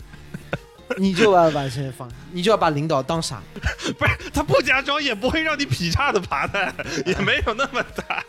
[0.97, 3.41] 你就要把这放，你就要把领导当傻。
[3.97, 6.75] 不是，他不加装也不会让你劈叉的爬的，
[7.07, 8.25] 也没有那么大。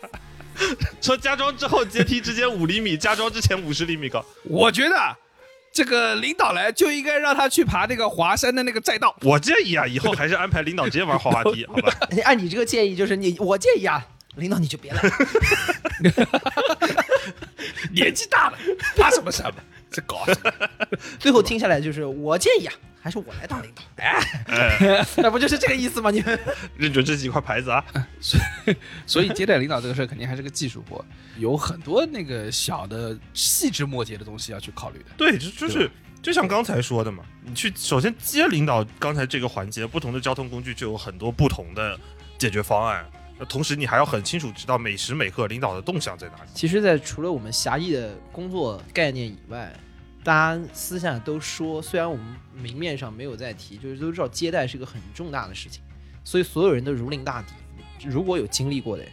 [1.02, 4.24] 说加装之后阶梯之间五厘米，加装之前五十厘米高。
[4.44, 5.12] 我觉得啊
[5.76, 9.14] 这个领导来就应该让他去爬那个华山的那个栈道。
[9.20, 11.92] 我建议啊，以后还是安排领导直接玩滑滑梯，好吧？
[12.24, 14.02] 按你这个建议，就是你，我建议啊，
[14.36, 15.02] 领导你就别来。
[17.92, 18.56] 年纪大了，
[18.96, 19.52] 怕什么什么？
[19.96, 20.52] 这搞什么？
[21.18, 23.82] 最后听下来就是我建议啊，还是我来当领导。
[23.96, 26.10] 哎，那不就是这个意思吗？
[26.10, 26.38] 你们
[26.76, 27.82] 认准这几块牌子啊！
[29.06, 31.02] 所以接待领导这个事儿肯定还是个技术活，
[31.38, 35.06] 有很多那个小的细枝末节的东西要去考虑的。
[35.16, 41.98] 对，就就是就像刚才说的嘛，你去首先接领导，刚才这个环节，不同的交通工具就有很多不同的
[42.36, 43.06] 解决方案。
[43.38, 46.50] 那同时，你还要很清楚知道每时每刻领导的动向在哪里。
[46.54, 49.70] 其实，在除了我们狭义的工作概念以外，
[50.26, 55.80] 大家私下都说，虽然我们明面上没有在提，就是都知道接待是个很重大的事情，
[56.24, 57.52] 所以所有人都如临大敌。
[58.08, 59.12] 如果有经历过的人，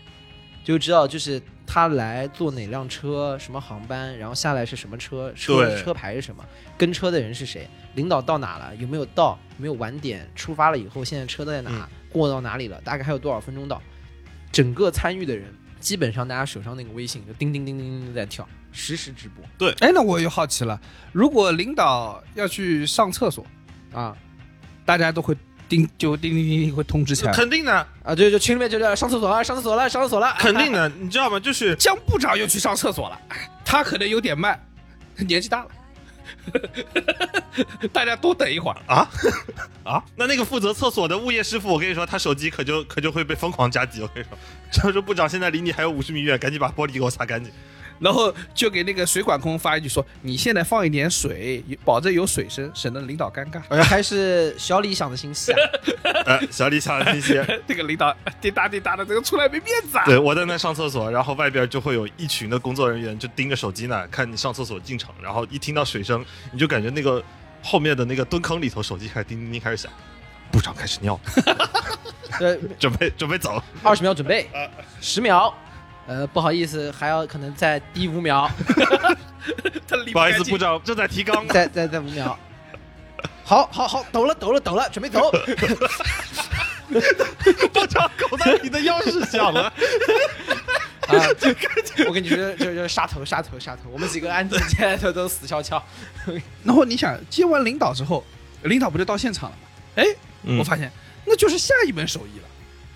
[0.63, 6.43] 就知道就是他来坐哪辆车、什么航班，然后下来是什么车，车对车牌是什么，
[6.79, 13.79] 跟车的人是谁，领导到哪了，有没有到，有没有晚点，出发了以后现在车在哪，嗯过到哪里了，大概还有多少分钟到，
[14.51, 15.53] 整个参与的人。
[15.83, 20.79] 基本上大家手上那个微信就叮叮叮叮叮在跳，实时直播对哎，那我又好奇了，
[21.11, 23.45] 如果领导要去上厕所，
[23.93, 24.15] 啊
[24.85, 25.35] 大家都会
[25.67, 27.33] 叮就叮叮叮叮会通知起来。
[27.33, 28.15] 肯定的，啊！
[28.15, 31.37] 就就群里面就叫上厕所了，上厕所了，上厕所了，肯定的，你知道吗？
[31.37, 33.19] 就是江部长又去上厕所了，
[33.65, 34.57] 他可能有点慢，
[35.27, 35.69] 年纪大了，
[37.91, 38.77] 大家多等一会儿。
[38.87, 39.09] 啊
[39.83, 44.01] 啊，那那个负责厕所的物业师傅，我跟你说，他手机可就可就会被疯狂加急。
[44.01, 44.37] 我跟你说，
[44.81, 47.51] 他说部长现在离你还有五十米远，赶紧把玻璃给我擦干净。
[48.03, 53.61] 然后就给那个水管工发一句说：“你现在放一点水，保证有水声，省得领导尴尬。
[53.83, 55.57] 还是小李想的心细啊！
[56.25, 60.03] 呃， 小李想那些，” 这个领导滴答滴答的，这个出来没面子啊！
[60.05, 67.23] 对我在那上厕所，然后外边就会有一群的工作人员就盯着手机呢，看你上厕所进程，然后一听到水声，你就感觉那个
[67.61, 69.89] 后面的那个蹲坑里头手机开始叮叮叮开始响，
[70.51, 71.17] 部长开始尿，
[72.37, 73.63] 对， 准备准备走。
[73.81, 74.49] 二十秒准备，
[74.99, 75.53] 十秒，
[76.05, 78.49] 呃，不好意思，还要可能再低五秒，
[79.87, 81.47] 他不好意思，部长正在提纲。
[81.47, 82.37] 再再再五秒。
[83.45, 85.31] 好好好，抖了抖了抖了，准备走。
[87.73, 89.71] 部长口袋里的钥匙响了。
[91.07, 91.19] 啊！
[92.07, 95.81] 我跟你说，就就杀头杀头杀头，我们几个安静接来的都死翘翘。
[96.63, 98.23] 然后你想接完领导之后，
[98.63, 99.63] 领导不就到现场了吗？
[99.95, 100.05] 哎，
[100.43, 100.89] 嗯我发现
[101.25, 102.47] 那就是下一门手艺了，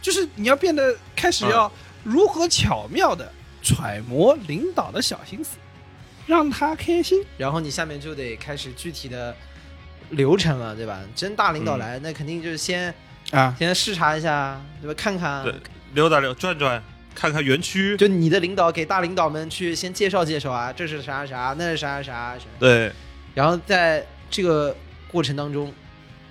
[0.01, 1.69] 就是你要变得开始要
[2.03, 3.31] 如何巧妙的
[3.61, 5.57] 揣摩领导的小心思，
[6.25, 7.23] 让他开心。
[7.37, 9.35] 然后你下面就得开始具体的
[10.11, 10.99] 流程了，对吧？
[11.15, 12.93] 真大领导来，那肯定就是先
[13.31, 14.93] 啊，先视察一下，对吧？
[14.97, 15.53] 看看，对，
[15.93, 16.81] 溜达溜转转，
[17.13, 17.97] 看看园区。
[17.97, 22.45] 就你的领导给大领导们去先介绍介绍啊，这是啥啥，那是啥啥啥。
[22.57, 22.91] 对，
[23.33, 24.73] 然后在这个
[25.11, 25.73] 过程当中，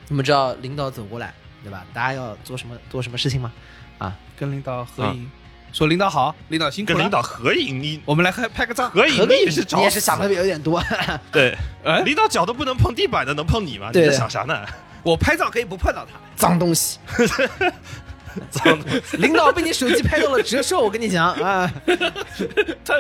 [0.09, 1.85] 你们知道领导走过来，对吧？
[1.93, 3.53] 大家要做什么做什么事情吗？
[3.99, 5.31] 啊跟领导合影，
[5.77, 8.89] 说领导好，领导辛苦了，跟领导合影，你我们来拍拍个照。
[8.89, 10.83] 合影你也是找你也是想的有点多。
[11.31, 13.91] 对，哎，领导脚都不能碰地板的，能碰你吗？
[13.93, 14.65] 你在想啥呢？
[15.03, 17.73] 我拍照可以不碰到他，脏东西，脏
[19.19, 21.73] 领导被你手机拍到了折寿，我跟你讲啊，
[22.85, 22.95] 他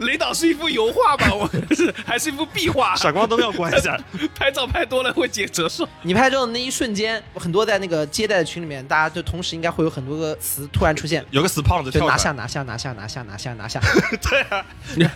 [0.00, 1.32] 领导是一幅油画吧？
[1.34, 2.94] 我是还是一幅壁画？
[2.96, 3.98] 闪光灯要关一下。
[4.34, 5.88] 拍照拍多了会减折寿。
[6.02, 13.80] 你拍照的那一瞬间，很多在那个接待的群里面，大家就同时应该会有很多个词突然出现，有个死胖子就拿下拿下拿下拿下拿下拿下，
[14.22, 14.64] 对啊，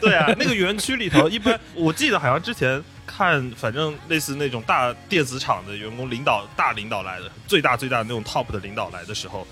[0.01, 9.47] 对啊，那个园区里头，一般我记得好像之前看，反正类似那种大电子厂的员工领导、大领导来的，最大最大的那种 top 的领导来的时候，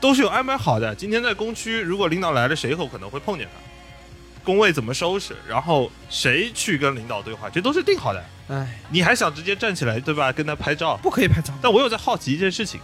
[0.00, 0.94] 都是有安排好的。
[0.94, 8.24] 今天在工区，如果领导来了，谁有可能会碰见他，工位怎么收拾，然后谁去跟领导对话，这都是定好的。
[8.48, 10.30] 哎，你还想直接站起来对吧？
[10.30, 10.96] 跟他拍照？
[11.02, 11.52] 不可以拍照。
[11.60, 12.80] 但我有在好奇一件事情，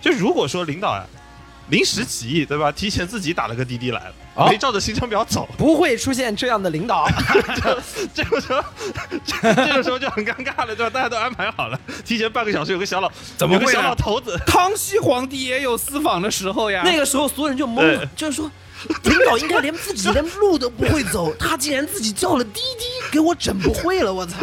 [0.00, 1.04] 就如果说领导啊
[1.70, 7.08] 临时起意对吧，提前自己打了个滴滴来了，哦没照着行程表走，不会出现这样的领导。
[8.12, 8.62] 这个时候
[9.24, 10.90] 这这个时候就很尴尬了，对吧？
[10.90, 16.82] 大家都安排好了，提前半个小时有个小老有个小怎么会小老头子，康熙皇帝也有私访的时候呀。
[16.84, 18.50] 那个时候所有人就懵了，就是说，
[19.04, 24.36] 领导应该连自己连路都不会走，他竟然自己叫了滴滴，给我整不会了，我操！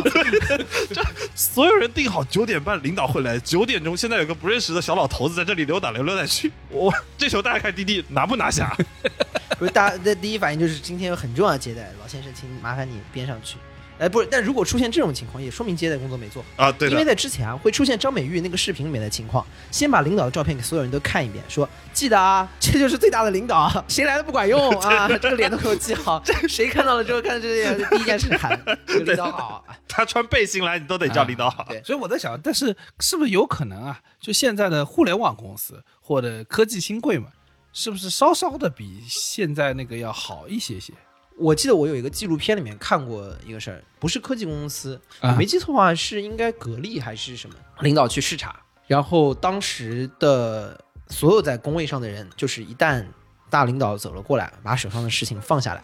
[1.35, 8.75] 所有人定好九点半领导会来，九点钟现在有个不认识的小老头子在这里溜达来溜达去，我这时候大家看滴滴拿不拿下？
[9.57, 13.57] 不是，大家的第一反应就是今天有很重要的接待，老先生，请麻烦你边上去。
[13.99, 16.43] 哎，不是，但如果出现这种情况，也说明接待工作没做。
[16.55, 31.65] 啊，对因为，在之前啊，会出现张美玉那个视频里面的情况，先把领导的照片给所有人都看一遍，说记得啊，这就是最大的领导，谁来都不管用啊，这个脸都给我记好，谁看到了之后看这个第一件事喊这个领导好，他穿背心来，你都得叫领导好。
[31.69, 33.99] 对所以我在想，但是是不是有可能啊？
[34.19, 37.27] 就现在的互联网公司或者科技新贵嘛，
[37.73, 40.93] 是不是稍稍的比现在那个要好一些些？
[41.37, 45.31] 我记得我有一个纪录片里面看过一个事儿，不是科技公司，啊。
[45.31, 53.05] 我没记错的话是应该格力还是什么领导去视察，然后当时的所有在工位上的人，就是一旦
[53.49, 55.83] 大领导走了过来，把手上的事情放下来，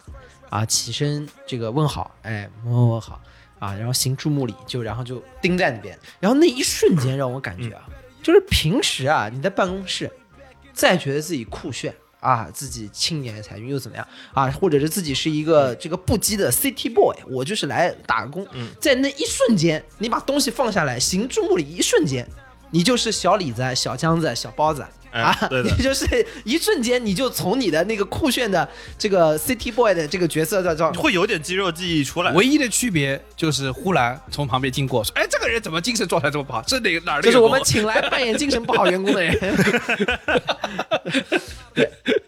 [0.50, 3.20] 啊，起身这个问好，哎，问问好
[3.60, 7.88] 啊，然后行注目礼，就然后就盯在那边，然后那一瞬间让我感觉啊，
[8.22, 10.10] 就是平时啊你在办公室，
[10.72, 11.94] 再觉得自己酷炫。
[12.24, 14.50] 啊，自己青年才俊又怎么样啊？
[14.50, 18.46] 或者是自己是一个这个不羁的 city boy，我就是来打工。
[18.52, 22.26] 嗯在那一瞬间，你把东西放下来，行注目礼，一瞬间，
[22.70, 24.84] 你就是小李子、小江子、小包子。
[25.14, 32.32] 哎啊，对 就是一瞬间，你就从你的那个酷炫的这个 city boy 的这个角色的状，会有点肌肉记忆出来。
[32.32, 36.60] 唯一的区别就是呼兰从旁边经过，说：“哎，这个人怎么精神状态这么不好？
[36.66, 39.38] 是哪个哪儿的？”就是我们请来扮演精神不好员工的人。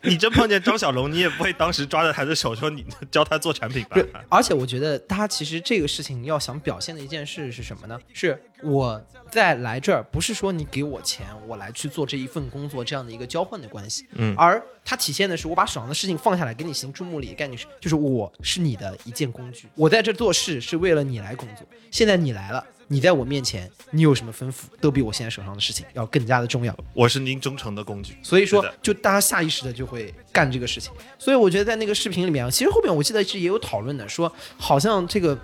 [0.03, 3.96] 你真碰见张小龙，你也不会当时抓着他的手说你教他做产品吧
[4.29, 7.99] 而且我觉得他其实这个事情要想表现的一件事是什么呢？
[8.12, 22.65] 是我在来这儿，不是说你给我钱，我来去做这一份工作这样的一个交换的关系，嗯而它体现的是我把手上的事情放下来，给你行注目礼，概念是就是我是你的一件工具，我在这做事是为了你来工作，现在你来了。
[22.89, 26.73] 你在我面前，你有什么吩咐，都比我现在手上的事情要更加的重要。
[26.95, 28.17] 我是您忠诚的工具。
[28.23, 30.93] 所以说，就大家下意识的就会干这个事情。
[31.19, 35.37] 所以我觉得在那个视频里面，其实后面我记得是也有讨论的，说好像这个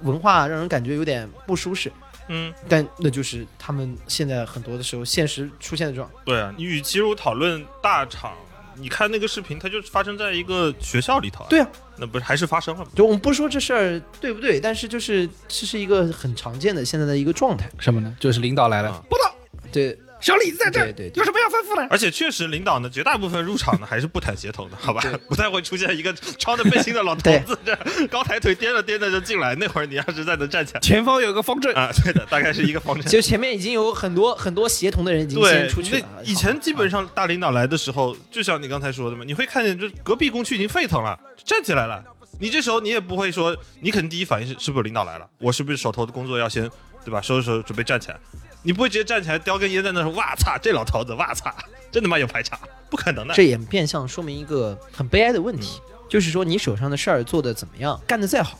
[0.00, 1.92] 文化让人感觉有点不舒适，
[2.32, 6.22] 嗯，但那就是他们现在很多的时候现实出现的状况。
[6.24, 8.32] 对啊，你与其如讨论大厂，
[8.76, 11.44] 你看那个视频，它就发生在一个学校里头。
[11.50, 12.90] 对啊，那不是还是发生了吗？
[12.94, 17.68] 就我们不说这事儿对不对，但是就是这是一个很常见的现在的一个状态。
[17.80, 18.16] 什么呢？
[18.20, 19.34] 就是领导来了啊，报道，
[19.72, 21.86] 对，小李子在这儿，对对对有什么要吩咐的？
[21.90, 25.02] 而且确实，领导呢，绝大部分入场呢还是不谈协同的，好吧？
[25.28, 29.54] 不太会出现一个穿着背心的老头子，这高抬腿颠着颠着就进来。
[29.54, 33.04] 那会儿你要是再能站起来前方有个方阵，啊，对的，大概是一个方阵。
[33.06, 36.06] 其实前面已经有很多很多协同的人已经先出去了。
[36.24, 42.04] 以前基本上大领导来的时候，就像你刚才说的嘛，你会看见就隔壁工区已经沸腾了，站起来了。
[42.38, 45.26] 你这时候你也不会说，你肯定第一反应是是不是领导来了？
[45.38, 46.70] 我是不是手头的工作要先
[47.04, 47.20] 对吧？
[47.20, 48.18] 收拾收拾准备站起来？
[48.62, 51.54] 你不会直接站起来叼根烟在那说，哇操，这老头子，哇操，
[51.90, 52.58] 真他妈有排场，
[52.90, 53.34] 不可能的。
[53.34, 58.58] 这也变相说明一个很悲哀的问题，就是说你手上的事儿做得怎么样，干得再好，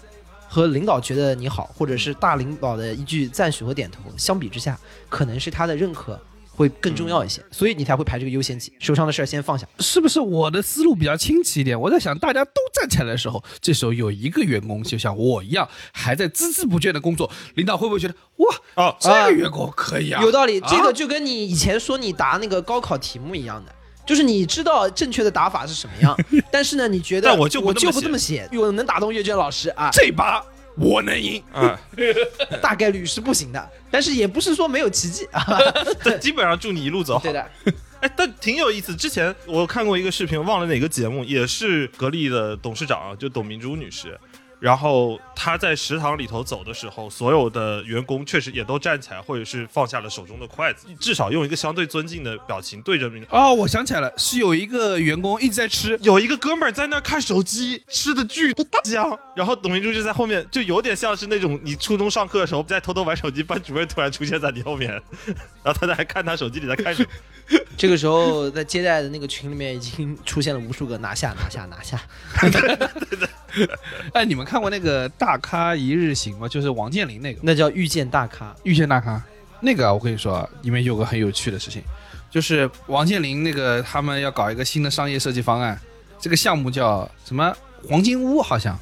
[0.49, 6.19] 和领导觉得你好，或者是大领导的一句赞许和点头，相比之下，可能是他的认可
[6.61, 9.67] 会更重要一些，所以你才会排这个优先级，手上的事儿先放下。
[9.79, 11.81] 是不是我的思路比较清奇一点？
[11.81, 20.23] 我在想，大家都站起来的时候，这时候有一个员工就像我一样，还在孜孜不倦的工作，领导会不会觉得哇，哦，这个员工可以啊？
[20.23, 23.75] 有道理，啊这个就跟你以前说你答那个高考题目一样的。
[24.07, 26.17] 就是你知道正确的打法是什么样，
[26.51, 30.45] 但是呢，你觉得但我就我就不这么写，我能打动阅卷老师啊，这把
[30.77, 31.41] 我能赢。
[31.53, 31.79] 啊，
[32.61, 33.71] 大概率是不行的。
[33.91, 35.45] 但是也不是说没有奇迹啊，
[36.05, 37.33] 对基本上祝你一路走好对。
[37.33, 37.51] 的，
[38.01, 38.95] 哎，但挺有意思。
[38.95, 44.19] 之前我看过一个视频，忘了哪个节目，也是格力的董事长，就董明珠女士。
[44.61, 53.27] 然后他在食堂里头走的时候，所有的员工确实也都站起来，或者是放下了手中的筷子，至少用一个相对尊敬的表情对着明。
[53.31, 58.55] 哦，我想起来了，是有一个员工一直在吃，有一个哥们儿在那看手机，吃的巨
[58.85, 64.91] 香，然后董明珠就在后面，就有点像是那种你初中上课的时候在偷偷玩手机，班主任突然出现在你后面，
[65.65, 67.09] 然后他在还看他手机里在看什么。
[67.77, 72.01] 这个时候在接待的那个群里面已经出现了无数个拿下拿下拿下，
[74.15, 76.49] 哎，你们看过那个《大咖一日行》吗？
[76.49, 78.55] 就是王健林那个那叫遇见大咖。
[78.63, 79.23] 遇见大咖
[79.61, 81.83] 那个啊，我跟你说啊，里面有个很有趣的事情，
[82.31, 85.79] 就是王健林那个他们要搞一个新的商业设计方案，
[86.19, 87.55] 这个项目叫什么
[87.89, 88.79] 黄金屋好像，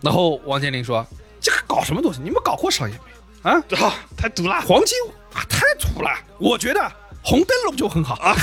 [0.00, 1.06] 然后王健林说
[1.40, 2.20] 这个搞什么东西？
[2.22, 2.96] 你们搞过商业
[3.44, 3.86] 没有啊？
[3.86, 4.60] 啊，太毒了。
[4.62, 6.80] 黄金屋啊，太土了，我觉得
[7.22, 8.34] 红灯笼就很好啊。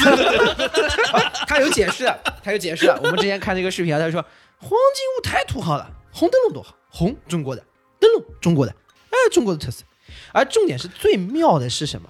[1.47, 2.09] 他有解释，
[2.43, 2.87] 他有解释。
[3.03, 4.23] 我们之前看那个视频啊，他说
[4.67, 7.63] 黄金屋太土豪了，红灯笼多好，红中国的，
[7.99, 8.75] 灯笼中国的，
[9.11, 9.83] 哎，中国的特色。
[10.33, 12.09] 而重点是最妙的是什么？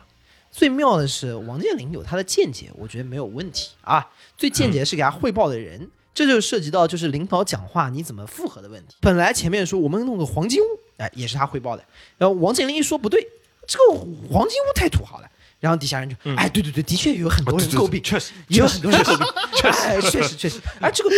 [0.51, 4.09] 最妙的是王健林有他的见解，我觉得没有问题啊。
[4.37, 8.95] 最见解是给他汇报的人，这就涉及到就是领导讲话你怎么复核的问题。
[9.01, 11.83] 本来前面说我们弄个黄金屋，哎，也是他汇报的，
[12.17, 13.27] 然后王健林一说不对，
[13.67, 13.99] 这个
[14.31, 15.29] 黄金屋太土豪了。
[15.65, 21.09] 然后底下人就，哎，对对对，的确有很多人诟病，确实也有很多人诟病，确实，哎，确实确实，哎，这个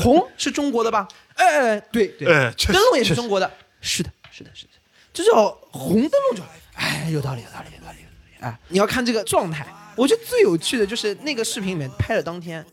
[0.00, 1.08] 红是中国的吧？
[1.34, 2.26] 哎，哎对对，
[2.68, 3.50] 灯笼也是中国的，
[3.80, 4.70] 是的，是的，是的，
[5.12, 6.42] 这叫红灯笼就，
[6.74, 12.64] 哎，有道理，有道理，有道理，有道理，哎，你要看这个状态，我觉得最有趣的就是那个视频里面拍的当天，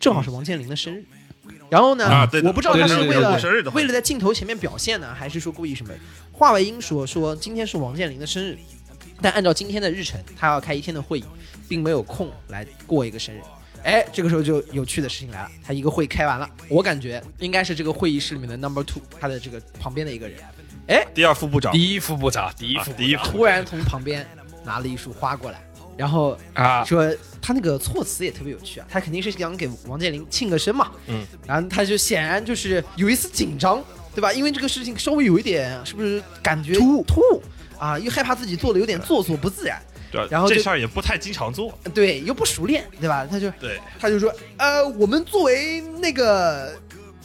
[0.00, 1.04] 正好是王健林的生日。
[1.68, 2.04] 然后呢？
[2.06, 3.38] 啊对我不知道他是为了
[3.74, 5.92] 为了在镜头前面表现呢，还是说故意什么？
[6.32, 8.58] 华为英说说今天是王健林的生日，
[9.22, 11.24] 但按照今天的日程，他要开一天的会议，
[11.68, 13.40] 并没有空来过一个生日。
[13.82, 20.38] 哎，这个时候就有趣的事情来了，他一个会开完了，我感觉应该是这个会议室里面的 number two，他的这个旁边的一个人，
[20.86, 24.26] 哎，第二副部长，第一副部长，第一副啊第一副突然从旁边
[24.66, 25.62] 拿了一束花过来，
[25.96, 27.10] 然后啊，说
[27.40, 33.82] 他那个措辞也特别有趣啊，他肯定是想给王健林庆个生嘛，嗯，然后他就显然就是有一丝紧张，
[34.14, 34.30] 对吧？
[34.30, 37.04] 因为这个事情稍微有一点，是不是感觉突兀。
[37.04, 37.42] 突兀
[37.80, 37.98] 啊？
[37.98, 43.26] 又害怕自己做的有点做作不自然，对然后这事儿也不太经常做，对，又不熟练，对吧？
[43.28, 46.78] 他就对，他就说，呃，我们作为那个，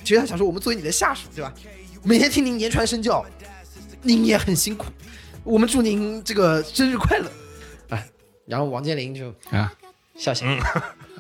[0.04, 1.54] 其实他想说，我们作为你的下属，对吧？
[2.04, 3.26] 每天听您言传身教，
[4.02, 4.86] 您也很辛苦，
[5.44, 7.30] 我们祝您这个生日快乐，
[7.90, 8.08] 哎，
[8.46, 9.74] 然后王健林就啊，
[10.16, 10.46] 笑笑，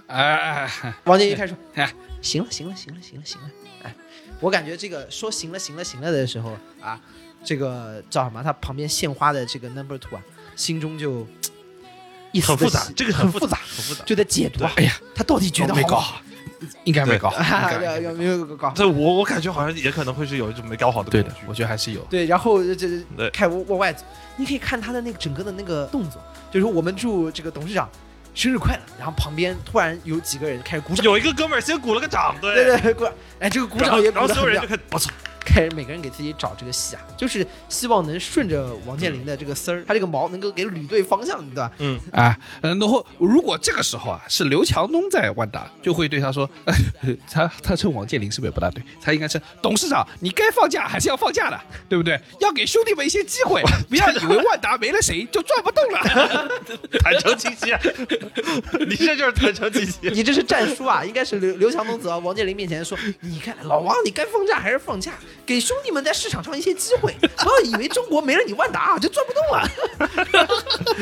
[0.07, 3.49] 哎哎哎，王健林开始说，哎，行了，行了，行了，行了，行了，
[3.83, 3.95] 哎，
[4.39, 7.01] 我感觉这个说行了，行了，行了的时候啊，
[7.45, 8.43] 这个叫什么？
[8.43, 10.21] 他旁边献花的这个 number two 啊，
[10.55, 11.25] 心中就
[12.31, 14.03] 一丝，很复杂这个很复杂，很复杂。
[14.03, 14.73] 就在解读啊。
[14.77, 16.19] 哎呀，他到底觉得没搞好
[16.83, 22.01] 应该没搞好，啊，应该要要没有搞这我我感觉好像也可能会是有一种没搞好的对的，我觉得还是有。
[22.09, 22.87] 对，然后这
[23.31, 24.03] 开往往外走，
[24.35, 26.19] 你可以看他的那个整个的那个动作，
[26.51, 27.87] 就是我们祝这个董事长
[28.33, 35.11] 生日快乐，然后旁边突然有几个人开始鼓掌，有一个哥们儿先鼓了个掌，对对对鼓掌，哎，这个鼓掌也然后所有人就开始不错，
[35.45, 41.71] 开始每个人给自己找这个戏啊，就是希望能顺着王健林的这个丝儿，他这个毛能够给捋对方向，对吧？
[41.77, 46.73] 嗯，啊，嗯，然后如果这个时候啊是刘强东在万达，就会对他说， 呃、
[47.31, 48.83] 他他称王健林是不是也不大对？
[49.01, 52.19] 他应该称董事长，你该放假还是要放假的，对不对？
[52.39, 56.49] 要给兄弟们一些机会， 不要以为万达没了谁就转不动了。
[57.03, 57.79] 坦诚清晰啊，
[58.87, 60.09] 你这就是坦诚清晰。
[60.09, 65.13] 你这是战书啊，应该是刘刘强东走到王健林面前说：“你看老王，你该放假还是放假，
[65.45, 69.67] 给兄弟们在市场上一些机会，不 要以为中国没了你万达就转不动了。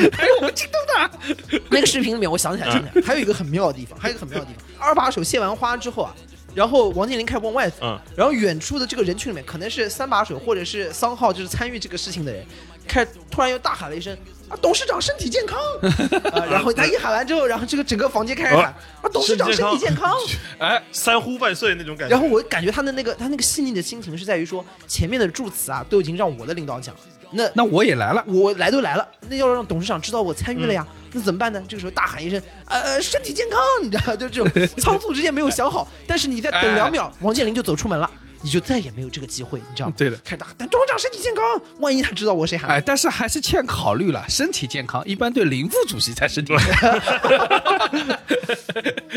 [0.16, 4.64] ”还有我们京东的，那个视频里面，我想起来，想起来，还有一个很妙的地方，还有一个很妙的地方。
[4.80, 6.16] 二把手献完花之后啊，
[6.54, 12.46] 然后王健林开始往外走，嗯然后远处的这个人群里面，可能是三把手或者是桑浩，就是参与这个事情的人，
[12.88, 14.18] 开始突然又大喊了一声。
[14.54, 15.60] 啊，董事长身体健康！
[16.32, 20.12] 啊，然后他一喊完之后，然后这个整个房间开始喊啊，董事长身体健康！
[20.60, 22.12] 哎，三呼万岁那种感觉。
[22.14, 27.02] 然后我感觉他的那个他那个细腻的心情是在于说，前面的祝词啊都已经让我的领导讲了，
[27.32, 28.24] 那那我也来了。
[28.28, 31.62] 我来都来了，那要让董事长知道我参与了呀，那怎么办呢？
[31.68, 34.48] 这个时候大喊一声，呃，身体健康，你知道，就这种
[34.78, 38.10] 仓促之间没有想好，但是你再等两秒，王健林就走出门了，
[38.44, 39.96] 你就再也没有这个机会，你知道吗？
[39.98, 41.44] 对的开始大，但董事长身体健康，
[41.80, 47.00] 万一他知道我谁喊，哎，但是还是欠考虑了，身体健康一般对林副主席才身体健康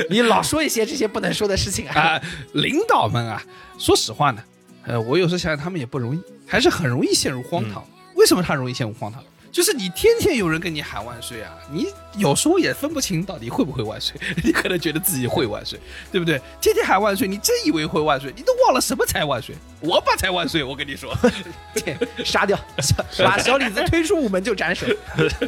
[0.09, 2.01] 你老说一些这些不能说的事情啊。
[2.01, 2.23] 啊。
[2.53, 3.43] 领导们啊，
[3.79, 4.43] 说实话呢，
[4.85, 7.85] 呃，我有时候想想他们也不容易，还是很容易陷入荒唐。
[8.15, 9.23] 为什么他容易陷入荒唐？
[9.57, 11.87] 就是你天天有人跟你喊万岁啊，你
[12.19, 15.81] 有时候也分不清到底会不会万岁， 你可能觉得自己会万岁，
[16.13, 16.39] 对不对？
[16.61, 19.57] 天天喊万岁，你真以为会万岁，你都忘了什么才万岁？
[19.81, 21.17] 我爸才万岁，我跟你说，
[21.73, 22.59] 对，杀掉，
[23.25, 24.87] 把小李子推出午门就斩首。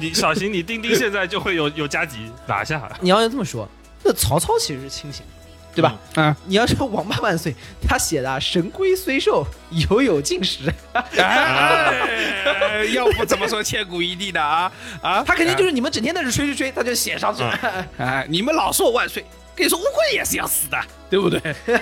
[0.01, 2.91] 你小心，你钉钉现在就会有有加急拿下。
[3.03, 3.69] 你要这么说，
[4.03, 5.33] 那曹操其实是清醒的，
[5.79, 5.97] 对吧？
[6.17, 7.55] 嗯，你要说王八万岁，
[7.87, 10.73] 他写的啊“神龟虽寿，犹有竟时
[11.17, 15.23] 哎， 要不怎么说千古一帝的啊啊”，？
[15.27, 17.87] 他肯定就是你们整天在这吹吹吹，他就写上去了。
[17.99, 19.25] 哎，你们老说万岁，
[19.55, 20.77] 跟你说，乌龟也是要死的，
[21.09, 21.41] 对不对？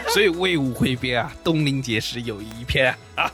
[0.09, 3.33] 所以魏武挥鞭啊，东临碣石有一篇啊。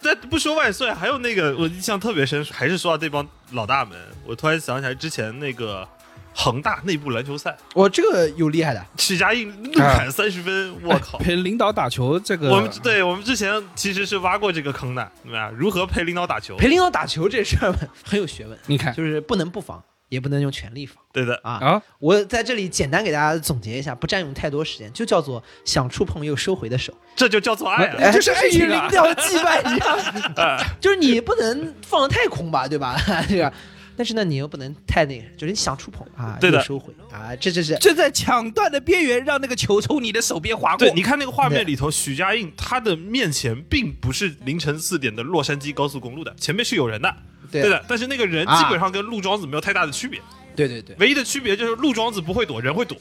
[0.00, 5.86] 这不说万岁，还有那个我印象特别深，还是说到这帮老大们，我突然想起来之前那个
[6.34, 11.18] 恒大内部篮球赛，我这个有厉害的，许家印怒砍三十分，我靠！
[11.18, 15.50] 陪领导打球这个，我们对我们之前其实是挖过这个坑的，对吧？
[15.54, 16.56] 如何陪领导打球？
[16.56, 17.74] 陪领导打球这事儿
[18.04, 21.52] 很有学问，你看就是不能不防，也不能用全力防对的，啊。
[21.60, 27.96] 啊，我在这里简单给大家总结一下，不占用太多时间，就叫做想触碰又收回的手，这就叫做爱啊！
[27.98, 32.98] 哎这是爱与领导的羁绊一样，就是你不能放的太空吧，对吧？
[33.28, 33.52] 对吧？
[33.96, 40.78] 但是呢，你又不能太那个，就是你想触碰啊，对的收回啊，这这是正在抢断的边缘，让那个球从你的手边划过。
[40.78, 47.14] 对，你看那个画面里头，许家印他的面前并不是凌晨四点的洛杉矶高速公路的，前面是有人的，
[47.50, 47.84] 对对的。
[47.88, 50.20] 但是那个人基本上跟陆庄子没有太大的区别，
[50.56, 50.96] 对对对。
[50.98, 52.96] 唯一的区别就是陆庄子不会躲，人会躲。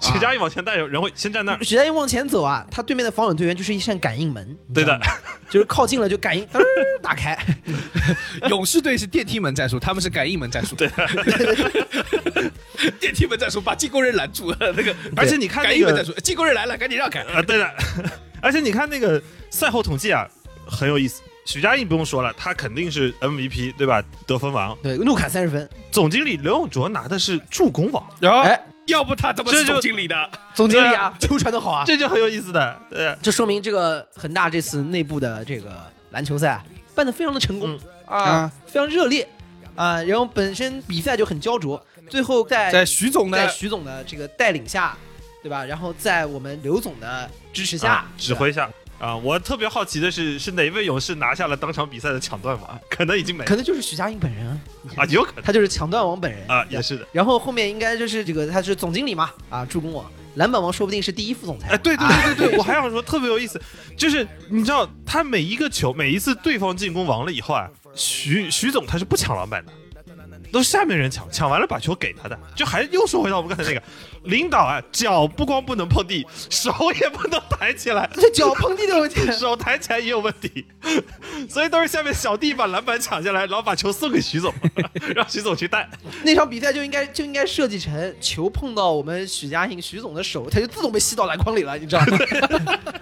[0.00, 1.64] 许家印往前带，人会先站那儿。
[1.64, 4.98] 许家印往前走啊，他对面的防守队员就是一扇感应门， 对的，
[5.50, 6.60] 就是靠近了就感应，噔
[7.02, 7.36] 打开。
[8.48, 10.76] 勇士队是电梯门战术，他们是感应门战术。
[10.76, 10.88] 对，
[13.00, 17.20] 电梯门战术把进攻人拦住，那个而且你看那个感应门战术，进攻人来了，赶紧让开。
[17.22, 17.68] 啊，对的。
[18.40, 20.26] 而且你看那个赛后统计啊，
[20.66, 21.22] 很有意思。
[21.44, 24.04] 许家印不用说了，他肯定是 MVP 对吧？
[24.26, 24.76] 得分王。
[24.82, 30.30] 对，怒砍三十分，总经理刘永卓拿的是助攻王，然后，哎，要不他怎么是总经理的？
[30.54, 32.76] 总经理啊，球传的好啊，这就很有意思的。
[32.90, 35.70] 对，这说明这个恒大这次内部的这个
[36.10, 36.64] 篮球赛啊
[36.94, 39.28] 办得非常的成功、啊啊，非常热烈
[39.76, 44.96] 啊，然后本身比赛就很焦灼，最后在在徐总的在徐总的这个带领下，
[45.42, 45.64] 对吧？
[45.64, 48.68] 然后在我们刘总的支持下、啊指挥下
[48.98, 52.80] 啊，我特别好奇的是，是哪位勇士拿下了当场比赛的抢断王？
[52.90, 54.60] 可能已经没可能就是许家印本人啊，
[54.96, 55.44] 啊，有可能。
[55.44, 56.46] 他就是抢断王本人。
[56.48, 57.06] 啊，也是的。
[57.12, 61.68] 然后后面应该就是这个他是总经理嘛啊，助攻王，篮板王说不定是第一副总裁。
[61.68, 62.22] 哎，对对啊。
[62.24, 63.60] 对对对，我还想说特别有意思，
[63.96, 69.72] 就是你知道他每一个球，每一次对方进攻完了以后啊，徐徐总他是不抢篮板的，
[70.50, 73.82] 都是下面人抢，抢完了把球给他的，就还又说回到我们刚才那个，
[74.28, 80.64] 领导啊，脚不光不能碰地， 手也不能抬起来，这 脚碰地的问题， 手抬起来也有问题，
[81.48, 84.52] 所以都是下面小弟把篮板抢下来，然后把球送给徐总，
[85.14, 85.88] 让徐总去带。
[86.22, 92.18] 那场比赛就应该就应该设计成球碰到我们许家印徐总的手，他就自动被吸到篮筐里了，你知道吗？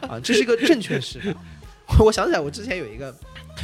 [0.09, 1.35] 啊，这是一个正确示范。
[1.99, 3.15] 我想起来，我之前有一个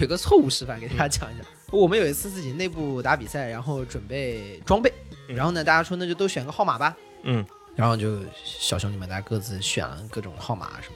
[0.00, 1.46] 有一个错误示范，给大家讲一讲。
[1.70, 4.92] 我们有一次自己内部打比赛，然后准备装备，
[5.26, 7.44] 然后呢，大家说那就都选个号码吧，嗯，
[7.74, 10.94] 然后就小兄弟们大家各自选了各种号码什么，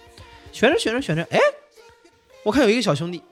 [0.53, 1.39] 选着选着选着，哎，
[2.43, 3.23] 我看有一个小兄弟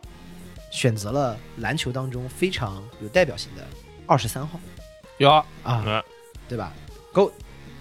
[0.71, 3.67] 选择了篮球当中非常有代表性的
[4.07, 4.59] 二十三号
[5.19, 6.03] 有啊，嗯
[6.49, 6.73] 对吧
[7.13, 7.33] ？？Go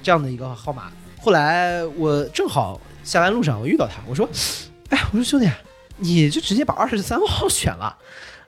[0.01, 0.91] 这样的一个号码。
[1.21, 4.27] 后来我正好下班路上我遇到他，我说
[4.89, 5.49] ：“哎，我说兄弟，
[5.97, 7.97] 你就直接把二十三号选了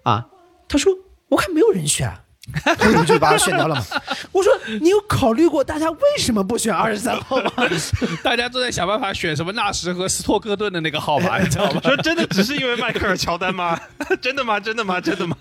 [0.04, 0.28] 啊？”
[0.68, 0.94] 他说
[1.30, 2.12] ：“我看没有人选。”
[2.80, 3.84] 所以我就把他选掉了嘛。
[4.32, 7.52] 我说：“你有考虑过大家为什么不选二十三号吗？
[8.24, 11.82] 大家都在想办法选什么纳什和斯托克顿的那个号码， 你知道吗？
[11.84, 13.80] 说真的，只是因为迈克尔乔丹吗？
[14.22, 14.60] 真的吗？
[14.60, 15.02] 真的吗？
[15.02, 15.36] 真的吗？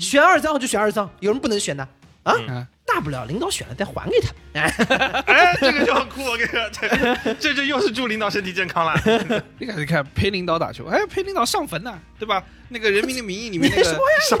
[0.00, 1.86] 选二十三号就选二十三，有什么不能选的
[2.22, 2.34] 啊？
[2.48, 4.30] 嗯大不了领导选了再还给他。
[4.54, 4.74] 哎，
[5.26, 8.94] 哎，这个就很酷，我跟你说，这个这这又是祝领导身体健康了。
[9.58, 12.42] 你看，你看，陪领导打球，哎，陪领导上坟呢，对吧？
[12.68, 14.38] 那个 《人民的名义》里面那个上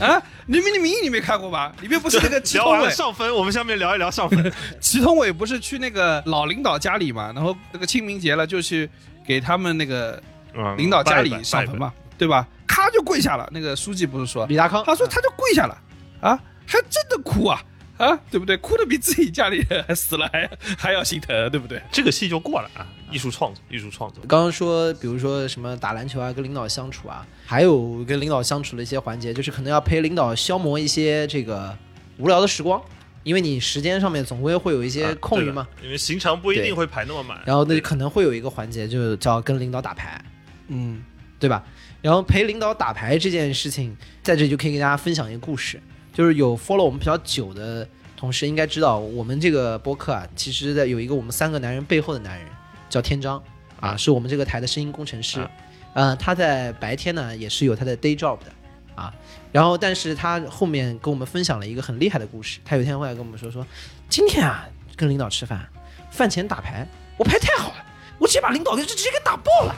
[0.00, 1.72] 啊，《人民的名义》你没看过吧？
[1.80, 4.52] 里面不是那个祁聊完了同伟，上坟，我们下面聊一聊上坟。
[4.80, 7.32] 祁同伟不是去那个老领导家里嘛？
[7.34, 8.88] 然后那个清明节了，就去
[9.26, 10.20] 给他们那个
[10.54, 12.46] 嗯领导家里拜拜上坟嘛，对吧？
[12.66, 13.48] 咔就跪下了。
[13.52, 15.76] 那个书记不是说，李达康，他说他就跪下了
[16.20, 17.60] 啊，还真的哭啊
[17.96, 18.56] 啊，对不对？
[18.56, 21.80] 哭的比自己家里人还 死了还还要心疼，对不对？
[21.92, 22.86] 这个戏就过了啊！
[23.10, 24.24] 艺术创作，艺术创作。
[24.26, 31.76] 刚刚说，比如说什么打篮球啊，跟领导相处啊，还有跟领导相处的一些环节，就是可能要陪领导消磨一些这个
[32.18, 32.82] 无聊的时光，
[33.22, 35.68] 因为你时间上面总归会有一些啊空余嘛。
[35.80, 37.40] 因为行程不一定会排那么满。
[37.46, 40.20] 然后那可能会有一个环节，就叫跟领导打牌，
[40.66, 41.04] 嗯，
[41.38, 41.64] 对吧？
[42.02, 45.80] 然后陪领导打牌这件事情，在这里就可以给大家分享一个故事，
[46.14, 47.86] 就是有 follow 我们比较久的
[48.16, 52.48] 同事应该知道，我们这个播客啊，其实在有一个我们三个男人背后的男人，
[52.88, 53.42] 叫天章
[53.80, 55.50] 啊，是我们这个台的声音工程师啊。
[55.92, 58.52] 呃，他在白天呢也是有他的 day job 的
[58.94, 59.12] 啊，
[59.52, 62.60] 然后但是他后面跟我们分享了一个很厉害的故事。
[62.64, 63.66] 他有一天会来跟我们说说，
[64.08, 64.64] 今天啊
[64.96, 65.68] 跟领导吃饭，
[66.10, 67.84] 饭前打牌，我牌太好了，
[68.18, 69.74] 我直接把领导给直接给打爆了。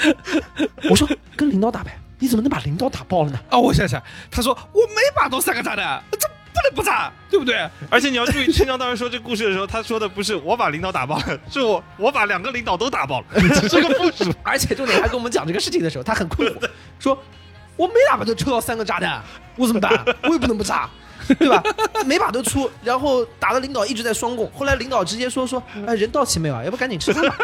[0.90, 1.06] 我说
[1.36, 3.40] 跟领导打牌，你怎么能把领导打爆了呢？
[3.50, 4.00] 啊，我想想，
[4.30, 7.68] 他说我每把都三个炸弹，这不能不炸，对不对？
[7.90, 13.26] 而且你要注意， 陈江当时说这故事的时候，他说的不是我把领导打爆了，是我我把两个领导都打爆了，
[13.60, 14.32] 这是个复数。
[14.42, 16.68] 而且重点，他跟我们讲这个事情的时候，他很困惑，
[17.00, 17.18] 说
[17.76, 19.22] ：“我每把都抽到三个炸弹，
[19.56, 19.90] 我怎么打？
[20.24, 20.90] 我也不能不炸，
[21.38, 21.62] 对吧？
[22.04, 24.50] 每把都出，然后打的领导一直在双供。
[24.52, 26.62] 后来领导直接说说，哎，人到齐没有啊？
[26.64, 27.38] 要不赶紧吃饭吧。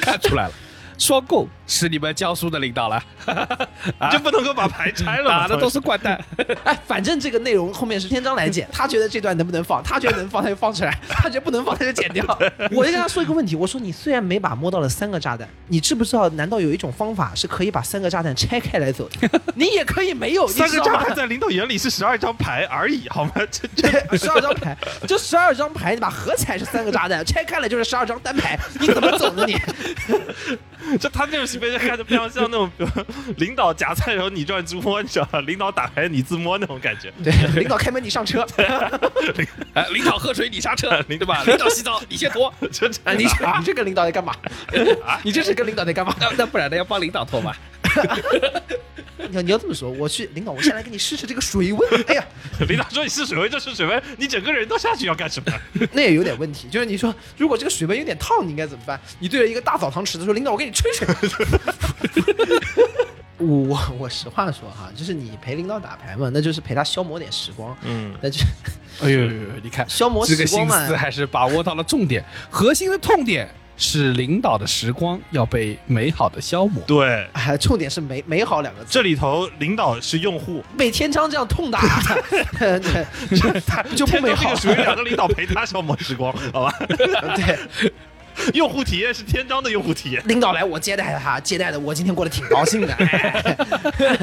[0.00, 0.52] 看出来了，
[0.98, 5.38] 双供是你们江苏的领导了， 你就不能够把牌拆了吗？
[5.42, 6.22] 打的都是掼蛋。
[6.64, 12.24] 哎，反正这个内容后面是天章来剪，他觉得这段能不能放，他觉得能放他就放出来，他觉得不能放他就剪掉。
[12.70, 16.28] 我就跟他说一个问题，我说你虽然每把摸到了三个炸弹，你知不知道？
[16.30, 19.40] 难道有一种方法是可以把三个炸弹拆开来走的？
[19.54, 23.32] 你也可以没有你三个炸弹在领导眼里是十二张牌而已，好吗？
[23.50, 24.76] 这这，十二张牌，
[25.06, 29.56] 这十二张牌，你把合起来是三个炸弹，拆开来就是十二张单牌，你怎么走呢你？
[31.00, 32.70] 这他这种行为就看着非常像那种
[33.36, 35.40] 领导夹菜然后你转自摸，你知道吧？
[35.40, 37.12] 领导打牌你自摸那种感觉。
[37.22, 38.46] 对，领导开门你上车，
[39.74, 41.42] 哎，领导喝水你刹车，对吧？
[41.46, 42.52] 领导洗澡你先脱。
[42.60, 44.34] 你这你这个领导在干嘛？
[45.22, 46.14] 你这是跟领导在干嘛？
[46.20, 46.76] 那那不然呢？
[46.76, 47.54] 要帮领导脱嘛？
[49.30, 52.04] 你要你要这么说，我去领导，我先来给你试试这个水温。
[52.08, 52.24] 哎呀，
[52.68, 55.52] 领导说你试水温就试水温，你整个人都下去要干什么？
[55.92, 56.68] 那也有点问题。
[56.68, 59.00] 就是你说，如果这个水温有点烫，你应该怎么办？
[59.20, 61.06] 你对着一个大澡堂池子说：“领导，我给你吹吹。”
[63.38, 68.40] 我我实话说哈，就是你陪领导打牌嘛，那就是陪他消磨点时光，嗯，那就
[69.00, 69.32] 哎呦呦呦，
[69.64, 76.82] 你看消磨这个心时光嘛思还是把握到了重点，核心的痛点是领导的时光要被美好的消磨。
[76.86, 78.86] 对，哎，重点是美美好两个字。
[78.90, 81.80] 这里头领导是用户，被天章这样痛打，
[82.58, 82.80] 对
[83.96, 84.56] 就不美好这个。
[84.56, 86.74] 属于两个领导陪他消磨时光， 好吧？
[87.36, 87.58] 对，
[88.54, 90.22] 用户体验是天章的用户体验。
[90.26, 92.92] 领导来，我接待他，接待的我今天过得挺高兴的。
[93.98, 94.18] 哎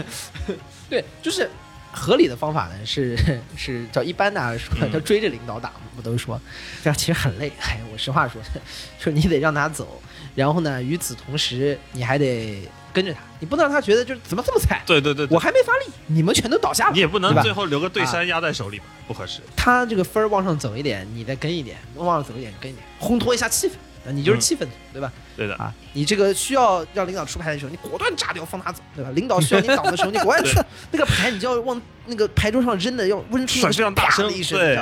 [0.89, 1.49] 对，就是
[1.91, 3.17] 合理的方法呢，是
[3.57, 6.39] 是叫一般的说嗯叫追着领导打嘛，不都说
[6.83, 7.51] 这样其实很累。
[7.61, 8.41] 哎，我实话说，
[8.99, 10.01] 就是你得让他走，
[10.35, 14.81] 然后呢，与此同时你还得跟着他，你不能让他觉得就是怎么这么菜。
[14.85, 19.41] 对对对，对我还没发力，你们全都倒下了，你也不能最后留个对山压在手里吧，不合适。
[19.55, 23.71] 他这个分儿往上走一点，你再跟一点；往上走一点，跟一点，烘托一下气氛。
[24.09, 25.11] 啊，你就是气氛组，对吧？
[25.37, 29.11] 对的，啊，你这个需要让领导出牌的时候，你果断炸掉，放他走，对吧？
[29.11, 30.59] 领导需要你挡的时候，你果断去
[30.91, 34.75] 那个牌，你就要往那个牌桌上扔的，要扔出甩非常大声的一声，对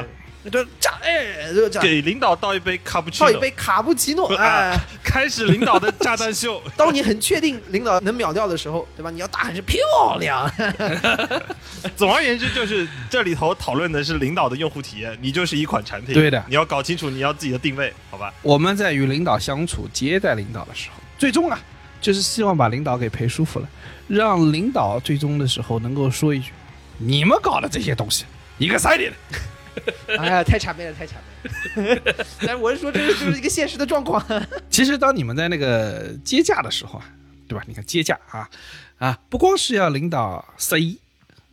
[0.49, 6.61] 这样，你就炸，哎，就这样，给领导倒一杯卡布奇诺，倒一杯卡布奇诺，哎啊，，开始领导的炸弹秀。
[6.75, 9.09] 当你很确定领导能秒掉的时候，对吧？
[9.11, 9.79] 你要大喊是漂
[10.19, 10.49] 亮，
[11.95, 16.13] 总而言之，就是这里头讨论的是领导的用户体验，你就是一款产品。
[16.13, 18.33] 对的你要搞清楚你要自己的定位，好吧？
[18.41, 21.59] 我们在与领导相处、接待领导的时候，最终啊，
[21.99, 23.67] 就是希望把领导给陪舒服了，
[24.07, 26.51] 让领导最终的时候能够说一句
[26.97, 28.25] ：“你们搞的这些东西，
[28.57, 29.13] 一个塞里的。
[30.17, 31.11] 哎呀，太谄媚了，太谄
[31.75, 32.01] 媚了。
[32.41, 34.23] 但是我是说，这就是一个现实的状况。
[34.69, 37.05] ”其实，当你们在那个接驾的时候啊，
[37.47, 37.63] 对吧？
[37.67, 38.49] 你看接驾啊
[38.97, 40.97] 啊，不光是要领导 C，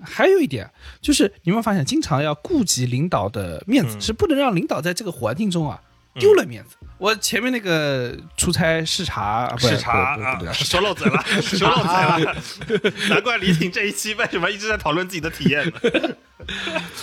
[0.02, 0.70] 还有一点
[1.00, 5.80] 就是，你有没有发现，经常要顾及领导的面子，嗯是不能让领导在这个环境中啊
[6.18, 6.76] 丢了面子。
[6.96, 11.92] 我前面那个出差视察，视察啊说漏嘴了，说漏嘴
[12.24, 12.36] 了。
[13.10, 15.72] 难怪李挺这一期为什么一直在讨论自己的体验呢？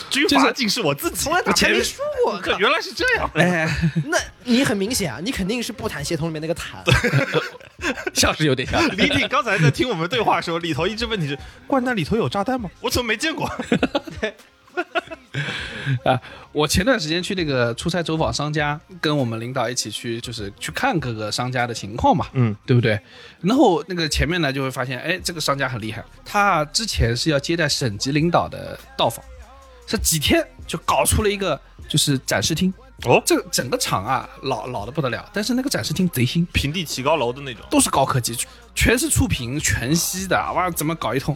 [0.09, 3.29] 军阀竟是我自己从来打前面输过，可原来是这样。
[3.35, 3.67] 哎，
[4.05, 6.81] 那你很明显啊，你肯定是不谈协同里面那个谈。
[8.13, 8.81] 像是有点像。
[8.95, 11.37] 李挺刚才在听我们对话的时候，里头一直问题是：
[11.67, 12.69] 掼蛋里头有炸弹吗？
[12.79, 13.49] 我怎么没见过？
[16.03, 16.19] 啊，
[16.51, 22.99] 我前段时间去那个出差走访商家，跟我们领导一起去，就是去看各个商家的情况嘛，嗯，对不对？
[23.41, 29.23] 然后那个前面呢，就会发现，哎，这个商家很厉害，他之前是要接待省级领导的到访，
[29.87, 32.73] 是几天就搞出了一个就是展示厅，
[33.05, 37.65] 哦，这个整个厂啊老老的不得了，但是那个展示厅贼新，平地起高楼的那种。
[37.69, 38.35] 都是高科技，
[38.75, 41.35] 全是触屏全息的，哇，怎么搞一通，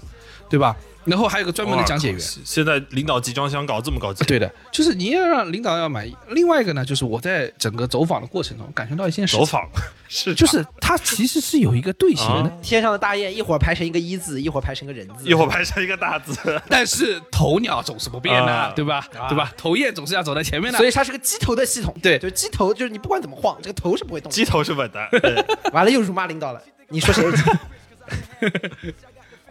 [0.50, 0.76] 对吧？
[1.06, 6.16] 然后还有个专门的讲解员，现在领导集装箱搞这么高级，对的，就是你要让领导要满意。
[6.30, 9.70] 另外一个呢，就是我在整个走访的过程中感觉到一件事情，走访
[10.10, 16.36] 是就是它其实是有一个队形的，啊天上的大雁一会儿排成一个一字，一会儿排成一个人字，一会儿排成一个大字，
[16.70, 19.08] 但是头鸟总是不变的，啊对吧？
[19.30, 19.54] 对吧？
[19.58, 20.78] 头雁总是要走在前面的。
[20.78, 21.96] 所以它是个鸡头的系统。
[22.02, 24.34] 对就鸡头，就是你不管怎么晃，这个头是不会动的。
[24.36, 25.08] 鸡头是稳的。
[25.12, 27.44] 对 完了又辱骂领导了，你说谁是鸡？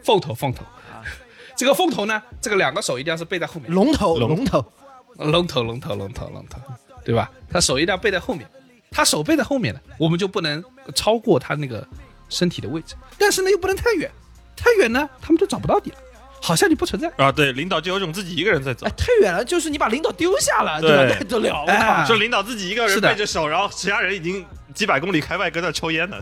[0.03, 0.74] 凤头，凤头啊，
[1.57, 4.65] 这个凤头呢，这个两个手一定要是背在后面，龙头，龙龙头，
[5.17, 6.59] 龙头，龙头，龙头，龙头，
[7.05, 7.31] 对吧？
[7.51, 8.49] 他手一定要背在后面，
[8.91, 10.63] 他手背在后面呢，我们就不能
[10.95, 11.87] 超过他那个
[12.29, 14.11] 身体的位置，但是呢又不能太远，
[14.57, 15.99] 太远呢他们就找不到你了。
[16.43, 17.11] 好像你不存在。
[17.17, 20.97] 啊，对，领导就有种自己一个人在走哎，，太远了，就是你把领导丢下了，对吧？
[21.07, 22.07] 对那得了，我哎靠！
[22.07, 24.45] 就领导自己一个人背着手，然后其他人已经
[24.75, 26.21] 几百公里开外搁那抽烟呢，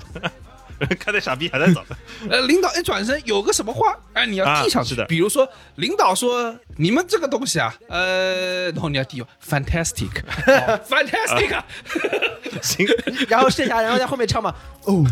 [0.98, 1.82] 看那傻逼还在走。
[2.30, 4.88] 呃，领导一转身有个什么话，哎，你要递上去。
[4.88, 11.64] 啊是的比如说领导说你们这个东西啊，呃，然后你要递，fantastic，fantastic， 啊
[12.62, 12.86] 行，
[13.28, 14.54] 然后剩下然后在后面唱嘛，
[14.84, 15.04] 哦，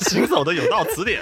[0.00, 1.20] 行走的有道词典。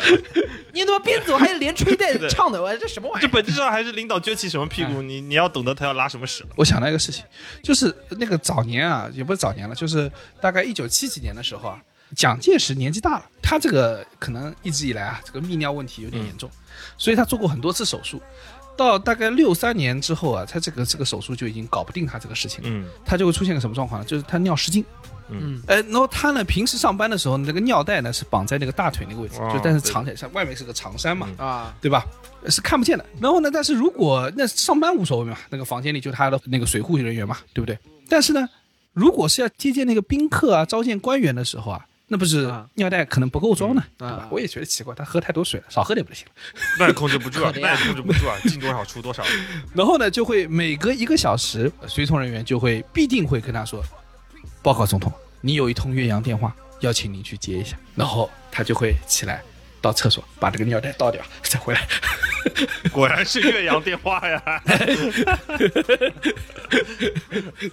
[0.72, 2.62] 你怎么边走还连吹带唱的？
[2.62, 3.26] 我这什么玩意儿？
[3.26, 6.49] 这本质上还是领导撅起什么屁股，你你要懂得他要拉什么屎了。
[6.57, 7.24] 我想到一个事情，
[7.62, 10.11] 就是那个早年啊，也不是早年了，就是
[10.41, 11.83] 大概一九七几年的时候啊，
[12.14, 16.51] 蒋介石年纪大了，他这个可能一直以来啊，这个泌尿问题有点严重，
[16.99, 18.20] 所以他做过很多次手术。
[18.77, 22.68] 到大概六三年之后啊，他这个这个手术就已经搞不定他这个事情了。
[22.70, 24.07] 嗯他就会出现个什么状况呢？
[24.07, 24.85] 就是他尿失禁。
[25.31, 32.05] 嗯，哎，然后他呢，平时上班的时候，那个尿袋呢是绑在那个大腿那个位置，哦就但是对藏起来，像外面是个长衫嘛，啊，对吧？
[32.45, 33.07] 呃是看不见的。
[33.18, 37.77] 然后呢，但是如果那上班无所谓嘛，那个房间里就他的那个水护人员嘛，对不对？
[38.11, 38.47] 但是呢，
[38.97, 44.29] 如果是要接见那个宾客啊、召见官员的时候啊，那不是啊尿袋可能不够装呢，嗯啊对吧？
[44.31, 46.33] 我也觉得奇怪，他喝太多水了，少喝点不就行了？
[46.81, 49.23] 那也控制不住啊， 那也控制不住啊， 进多少出多少。
[49.75, 53.85] 然后呢，就会每隔一个小时，随从人员就会必定会跟他说
[54.65, 59.43] ：“报告总统，你有一通岳阳电话，要请您去接一下。”然后他就会起来
[59.87, 61.87] 到厕所把这个尿袋倒掉， 再回来。
[62.93, 64.43] 果然是岳阳电话呀！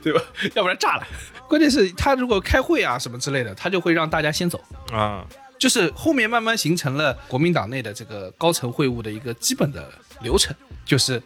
[0.04, 0.22] 对吧？
[0.54, 1.08] 要不然炸了。
[1.48, 4.64] 关键是他如果开会啊什么之类的，他就会让大家先走。
[4.92, 5.26] 啊，
[5.58, 9.92] 就是后面慢慢形成了国民党内的这个高层会晤的一个基本的
[10.22, 10.56] 流程，
[10.86, 11.22] 就是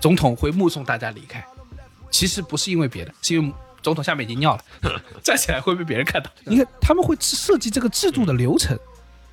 [0.00, 1.44] 总统会目送大家离开。
[2.10, 3.52] 其实不是因为别的，是因为
[3.82, 4.64] 总统下面已经尿了，
[5.22, 6.30] 站起来会被别人看到。
[6.44, 8.78] 你看他们会设计这个制度的流程，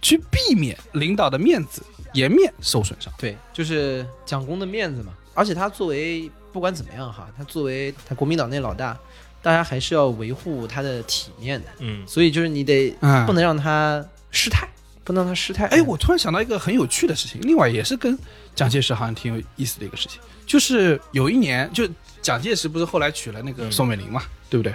[0.01, 1.83] 去避免领导的面子
[2.13, 3.11] 颜面受损伤。
[3.17, 5.13] 对，就是蒋公的面子嘛。
[5.33, 8.97] 而且他作为不管怎么样哈，他作为他国民党那老大，
[9.41, 11.67] 大家还是要维护他的体面的。
[11.79, 14.67] 嗯所以就是你得嗯不能让他失态，
[15.03, 15.67] 不能让他失态。
[15.67, 18.17] 哎，我突然想到一个很有趣的事情，另外也是跟
[18.53, 21.87] 蒋介石好像挺有意思的一个事情，就是有一年，就
[22.21, 24.73] 蒋介石不是后来娶了那个宋美龄嘛，对不对？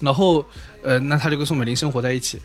[0.00, 0.44] 然后，
[0.82, 2.38] 呃，那他就跟宋美龄生活在一起，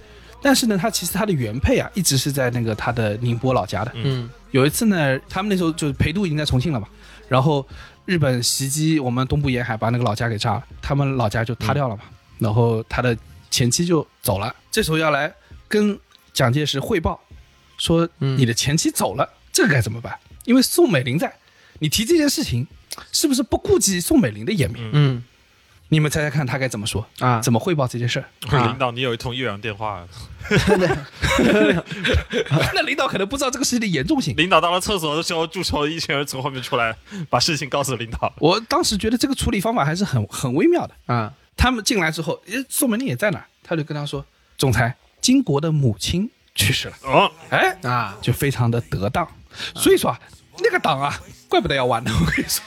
[0.43, 3.91] 但是呢，他其实他的原配啊，一直是在那个他的宁波老家的。
[3.95, 6.87] 嗯有一次呢，他们那时候就是陪都已经在重庆了嘛，
[7.27, 7.65] 然后
[8.05, 12.03] 日本袭击我们东部沿海，把那个老家给炸了，他们老家就塌掉了嘛。
[12.37, 13.17] 然后他的
[13.49, 15.33] 前妻就走了，这时候要来
[15.67, 15.97] 跟
[16.33, 17.19] 蒋介石汇报，
[17.77, 20.15] 说嗯你的前妻走了，这个该怎么办？
[20.45, 21.33] 因为宋美龄在，
[21.79, 22.67] 你提这件事情，
[23.11, 24.87] 是不是不顾及宋美龄的颜面？
[24.91, 25.23] 嗯
[25.93, 27.05] 你们猜猜看他该怎么说？
[27.19, 28.25] 啊，怎么汇报这件事儿？
[28.65, 30.03] 领导，你有一通岳阳电话，
[32.73, 34.35] 那领导可能不知道这个事情的严重性。
[34.35, 36.95] 领导到了厕所的时候，助手一群人从后面出来，
[37.29, 38.33] 把事情告诉领导。
[38.39, 40.95] 我当时觉得这个处理方法还是很很微妙的。
[41.05, 44.25] 啊他们进来之后，诶，宋美龄也在那儿，他就跟他说
[44.57, 46.95] ：“总裁，金国的母亲去世了。
[47.03, 49.25] 哦，”哎，啊，就非常的得当。
[49.75, 50.19] 所以说啊，
[50.59, 52.11] 那个党啊，怪不得要玩呢。
[52.19, 52.63] 我跟你说，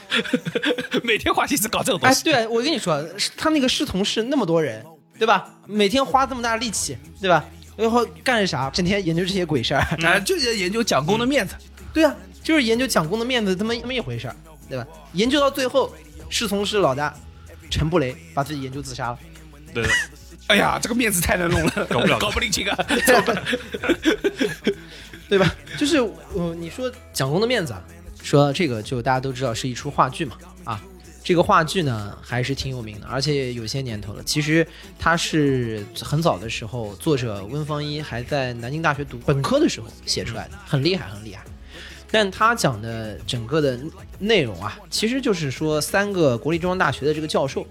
[1.04, 2.24] 每天花心思搞这种东哎，西。
[2.24, 3.04] 对，我跟你说，
[3.36, 4.84] 他那个侍从室那么多人，
[5.18, 5.48] 对吧？
[5.66, 7.44] 每天花这么大力气，对吧？
[7.76, 8.70] 然后干啥？
[8.70, 9.80] 整天研究这些鬼事儿。
[10.04, 11.54] 啊，就是研究蒋公的面子。
[11.92, 14.36] 对啊，就是研究蒋公的面子这么那么一回事儿，
[14.68, 14.86] 对吧？
[15.12, 15.94] 研究到最后，
[16.28, 17.14] 侍从室老大
[17.70, 19.18] 陈布雷把自己研究自杀了。
[19.74, 19.90] 对的，
[20.48, 22.78] 哎呀，这个面子太难弄了，搞不了搞不定情啊。
[25.28, 25.54] 对吧？
[25.78, 25.98] 就是
[26.34, 27.82] 呃，你说蒋公的面子啊，
[28.22, 30.82] 说这个就大家都知道是一出话剧嘛，啊，
[31.22, 34.22] 这个话剧呢还是挺有名的，而且有些年头了。
[34.22, 34.66] 其实
[34.98, 41.44] 它是很早的时候，作者温方一还在南京大学读本科的时候写出来的，很厉害，很厉害。
[42.08, 43.78] 但他讲的整个的
[44.20, 47.66] 内容啊，其实就是说三个国立中央大学的这个教授，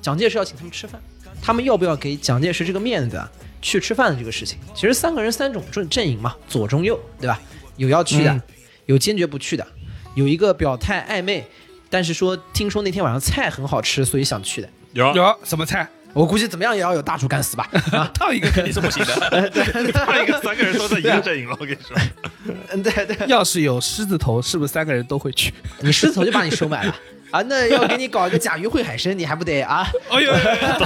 [0.00, 1.02] 蒋介石要请他们吃饭，
[1.42, 3.30] 他们要不要给蒋介石这个面子啊？
[3.62, 7.38] 去吃饭的这个事情，其实三个人三种阵阵营嘛，左中右，对吧？
[7.76, 8.42] 有要去的，嗯
[8.86, 9.66] 有坚决不去的，
[10.14, 11.46] 有一个表态暧昧，
[11.90, 14.68] 但是说听说那天晚上菜很好吃，所以想去的。
[14.94, 15.86] 有有什么菜？
[16.12, 17.68] 我估计怎么样也要有大厨干死吧？
[17.92, 19.14] 啊，烫一个肯定是不行的。
[19.92, 21.96] 套一个三个人都在一个阵营了，我跟你说。
[22.72, 25.52] 嗯，对对，要是有狮子头，是不是三个人都会去？
[25.80, 26.96] 你狮子头就把你收买了
[27.30, 27.40] 啊？
[27.42, 29.86] 那要给你搞一个甲鱼烩海参，你还不得啊？
[30.10, 30.32] 哎呦，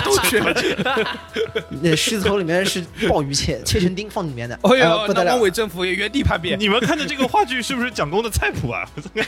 [0.04, 0.54] 都去了。
[1.82, 5.42] 那狮子头里面是鲍鱼切切成丁放里面的，哎呦，呃不得了那汪。
[5.42, 6.58] 伪政府也原地叛变。
[6.58, 8.88] 你们看的这个话剧是不是蒋公的菜谱啊？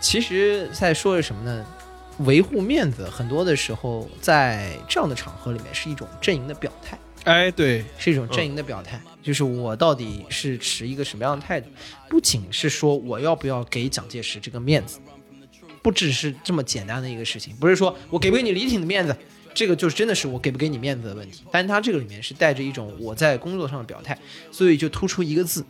[0.00, 1.64] 其实在说的什么呢？
[2.18, 9.00] 维护面子，很多的时候在这样的场合里面是一种阵营的表态，哎，对，是一种阵营的表态。
[9.24, 11.68] 就是我到底是持一个什么样的态度？
[12.10, 15.00] 不仅是说我要不要给蒋介石这个面子，
[15.82, 19.16] 不只是这么简单的一个事情，不是说我给不给你李挺的面子，
[19.54, 21.42] 这个就真的是我给不给你面子的问题。
[21.50, 24.16] 但是他这个里面是带着一种我在工作上的表态，
[24.52, 25.64] 所以就突出一个字，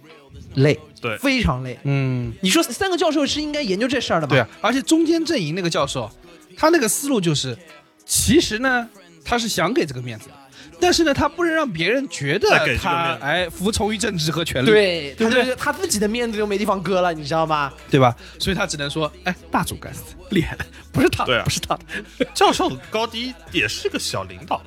[0.57, 1.78] 累，对非常累。
[1.84, 4.34] 嗯，你说三个教授是应该研究这事儿的吧？
[4.34, 6.11] 对啊，而且中间阵营那个教授，
[6.57, 7.57] 他那个思路就是，
[8.05, 8.88] 其实呢，
[9.24, 10.34] 他是想给这个面子的，
[10.80, 17.72] 但是呢，他不能让别人觉得再给这个他面子哎服从于政治和权力，对，对不对他就他自己的面子都没地方搁了，你知道吗？
[17.90, 18.14] 对吧？
[18.38, 24.62] 所以他只能说，哎，大主干死，厉害了，不是他，对啊不是他的， 教授高低也是个小领导，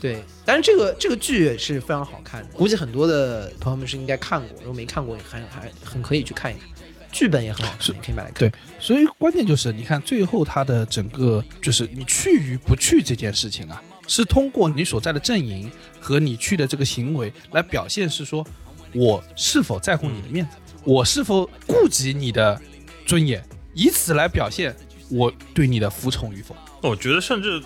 [0.00, 6.68] 对，但是这个这个剧是非常好看的，估计很多的朋友们是应该看过，如果没看过，也还还很可以去看一看。
[7.12, 8.38] 剧本也很好看，你可以买来看。
[8.38, 18.46] 对，所以关键就是，你看最后他的整个就是你去与不去这件事情啊，是通过你所在的阵营和你去的这个行为来表现，是说
[18.92, 22.60] 我是否在乎你的面子，我是否顾及你的
[23.06, 23.42] 尊严，
[23.74, 24.74] 以此来表现
[25.10, 26.54] 我对你的服从与否。
[26.82, 27.62] 我觉得甚至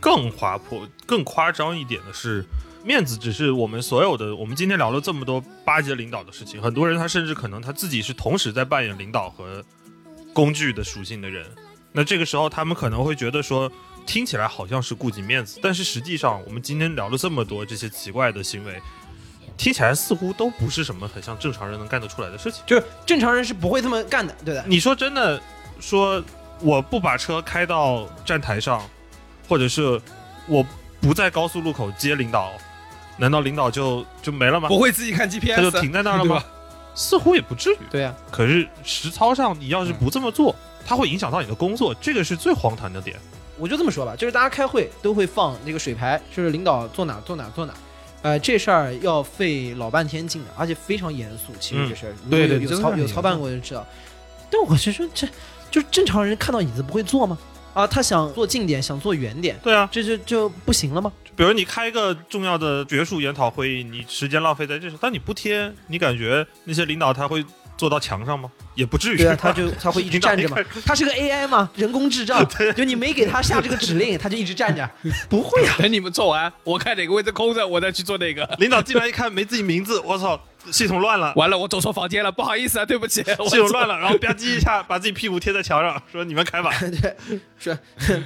[0.00, 2.44] 更滑坡、更夸张一点的是，
[2.82, 4.34] 面子只是我们所有的。
[4.34, 9.62] 我们今天聊了这么多巴结领导的事情，很多人他甚至可能他自己是同时在扮演领导和
[10.32, 11.46] 工具的属性的人。
[11.92, 13.70] 那这个时候，他们可能会觉得说，
[14.06, 18.80] 听起来好像是顾及面子，但是实际上，我们今天聊了这么多这些奇怪的行为，
[19.56, 22.62] 听起来似乎都不是什么很像正常人能干得出来的事情。
[22.66, 24.64] 就是正常人是不会这么干的，对的。
[24.66, 25.40] 你说真的，
[25.80, 26.22] 说
[26.60, 28.82] 我不把车开到站台上，
[29.48, 30.00] 或者是
[30.46, 30.64] 我
[31.00, 32.52] 不在高速路口接领导，
[33.16, 34.68] 难道领导就就没了吗？
[34.68, 36.44] 不会自己看 GPS，他就停在那儿了吗？
[36.94, 37.78] 似乎也不至于。
[37.90, 40.54] 对呀、可是实操上，你要是不这么做，
[40.86, 43.18] 它会影响到你的工作，这个是最荒唐的点。
[43.58, 47.74] 我就这么说吧，就是大家开会都会放那个水牌，就是领导坐哪坐哪坐哪。
[48.22, 51.52] 呃，这事儿要费老半天劲的，而且非常严肃。
[51.60, 53.86] 其实这事儿，对对有有操有操办过就知道。
[54.50, 55.26] 但我是说，这
[55.70, 57.36] 就是正常人看到椅子不会坐吗？
[57.74, 61.12] 啊，他想坐近点，想坐远点，对啊，这就就不行了吗？
[61.36, 67.44] 比如你开一个重要的学术研讨会议，你时间浪费在这上，但你不贴，你感觉那些领导他会
[67.76, 68.50] 坐到墙上吗？
[68.74, 69.16] 也不至于。
[69.16, 70.56] 对啊，他就他会一直 站着嘛。
[70.84, 72.46] 他是个 AI 嘛，人工智障，
[72.76, 74.88] 就你没给他下这个指令，他就一直站着，
[75.28, 75.76] 不会啊。
[75.78, 78.44] 等你们做完，我看哪个位置空着，我再去做那个。
[78.58, 81.32] 领导进来一看没自己名字，我操，系统乱了。
[81.36, 86.70] 完了，我走错房间了，不好意思啊，对不起， 系统乱了，然后吧唧一下把自己屁股贴在墙上，说你们开吧。
[86.80, 87.74] 对，说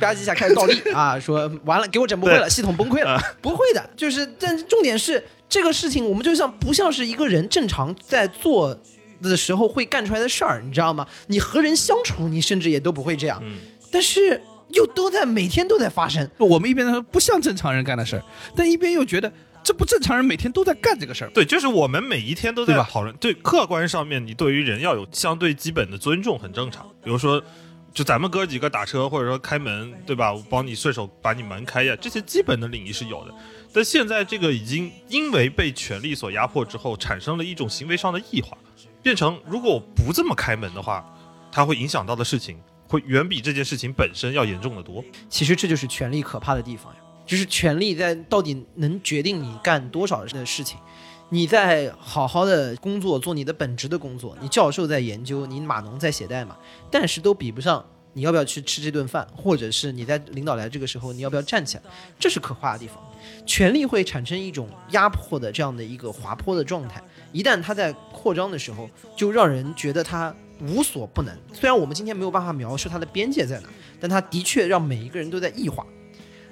[0.01, 8.79] 吧唧一下开始倒立啊，说完了给我整不会了，系统崩溃了，不会的，就是但是重点是这个事情，我们就像不像是一个人正常在做
[9.23, 11.07] 的时候会干出来的事儿，你知道吗？
[11.27, 13.57] 你和人相处，你甚至也都不会这样，嗯
[13.91, 16.31] 但是又都在每天都在发生。
[16.39, 18.23] 我们一边说不像正常人干的事儿，
[18.55, 19.33] 但一边又觉得
[19.65, 21.31] 这不正常人每天都在干这个事儿。
[21.31, 26.87] 对，就是我们每一天都在讨论，对客观上面，你对于人要有相对基本的尊重，很正常。
[27.03, 27.43] 比如说，
[27.95, 30.33] 就咱们哥几个打车，或者说开门，对吧？
[30.33, 33.35] 我帮你顺手把你门开呀，这些基本的礼仪是有的。
[33.73, 38.57] 但现在这个已经因为被权力所压迫之后，产生了一种行为上的异化，
[39.09, 41.03] 变成如果我不这么开门的话，
[41.51, 45.03] 它会影响到的事情，会远比这件事情本身要严重的多。
[45.31, 50.79] 其实这就是权力可怕的地方呀，就是权力在到底能决定你干多少的事情。
[51.31, 56.55] 你在好好的工作，做你的本职的工作，你教授在研究，你码农在写代码，
[56.91, 57.83] 但是都比不上
[58.13, 61.83] 你要不要去吃这顿饭，或者是你在领导来这个时候你要不要站起来，
[62.19, 63.03] 这是可怕的地方。
[63.47, 67.03] 权力会产生一种压迫的这样的一个滑坡的状态，
[67.33, 71.37] 一旦它在扩张的时候，就让人觉得它无所不能。
[71.53, 73.69] 虽然我们今天没有办法描述它的边界在哪，
[74.01, 75.87] 但它的确让每一个人都在异化，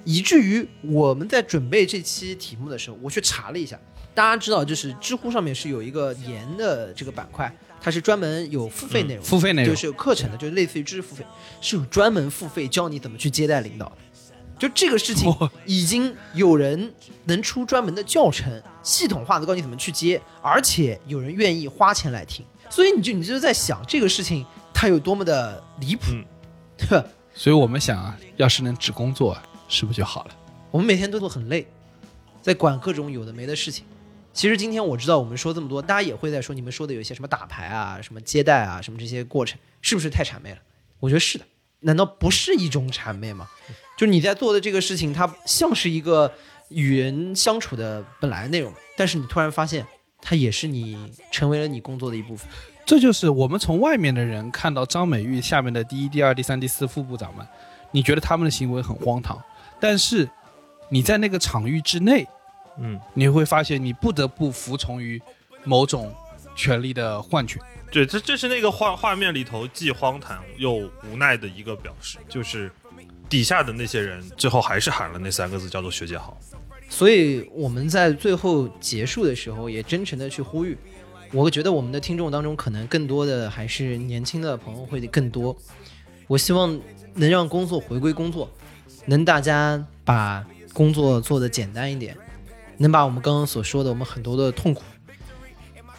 [0.05, 3.79] 以至于我们在准备这期题目的时候，我去查了一下，
[4.13, 11.25] 大家知道，就是知乎上面是有一个研的这个板块，它是专门有付费内容的、付费内容就是有课程的，就是类似于知识付费，
[11.59, 13.97] 是有专门付费教你怎么去接待领导的。
[14.57, 15.33] 就这个事情，
[15.65, 16.93] 已经有人
[17.25, 22.45] 能出专门的教程，系统化的告诉你怎么去接，而且有人愿意花钱来听。
[22.69, 26.25] 所以你就你就在想这个事情它有多么的离谱，嗯
[26.77, 27.05] 对吧？
[27.33, 29.37] 所以我们想啊，要是能只工作，
[29.67, 30.35] 是不是就好了？
[30.71, 31.65] 我们每天都都很累，
[32.41, 33.85] 在管各种有的没的事情。
[34.33, 40.57] 其实今天我知道我们说这么多，大家也会在说你们说的有一些什么打牌啊、什么接待啊、什么这些过程，是不是太谄媚了？
[40.99, 41.45] 我觉得是的，
[41.87, 43.47] 难道不是一种谄媚吗？
[43.97, 46.29] 就是你在做的这个事情，它像是一个
[46.67, 49.87] 与人相处的本来内容，但是你突然发现，
[50.21, 52.45] 它也是你成为了你工作的一部分。
[52.85, 57.47] 这就是我们从外面的人看到张美玉下面的第一、第二、第三、第四副部长们，
[57.91, 59.41] 你觉得他们的行为很荒唐，
[59.79, 60.29] 但是
[60.89, 62.27] 你在那个场域之内，
[62.77, 65.21] 嗯，你会发现你不得不服从于
[65.63, 66.13] 某种
[66.57, 67.57] 权力的换取。
[67.89, 72.69] 对，这这是那个画画面里头既荒唐又无奈的一个表示，就是
[73.29, 76.37] 底下的那些人最后还是喊了那三个字，叫做学姐好。
[76.89, 80.77] 所以我们在最后结束的时候，也真诚的去呼吁。
[81.33, 85.55] 我觉得我们的听众当中，可能更多的还是年轻的朋友会更多。
[86.27, 86.79] 我希望
[87.13, 88.49] 能让工作回归工作，
[89.05, 92.17] 能大家把工作做得简单一点，
[92.77, 94.83] 能把我们刚刚所说的我们很多的痛苦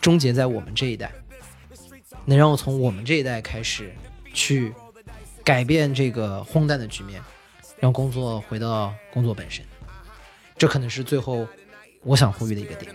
[0.01, 1.12] 终结在我们这一代，
[2.24, 3.92] 能让我从我们这一代开始
[4.32, 4.72] 去
[5.44, 7.22] 改变这个荒诞的局面，
[7.78, 9.64] 让工作回到工作本身。
[10.57, 11.46] 这可能是最后
[12.03, 12.94] 我想呼吁的一个点。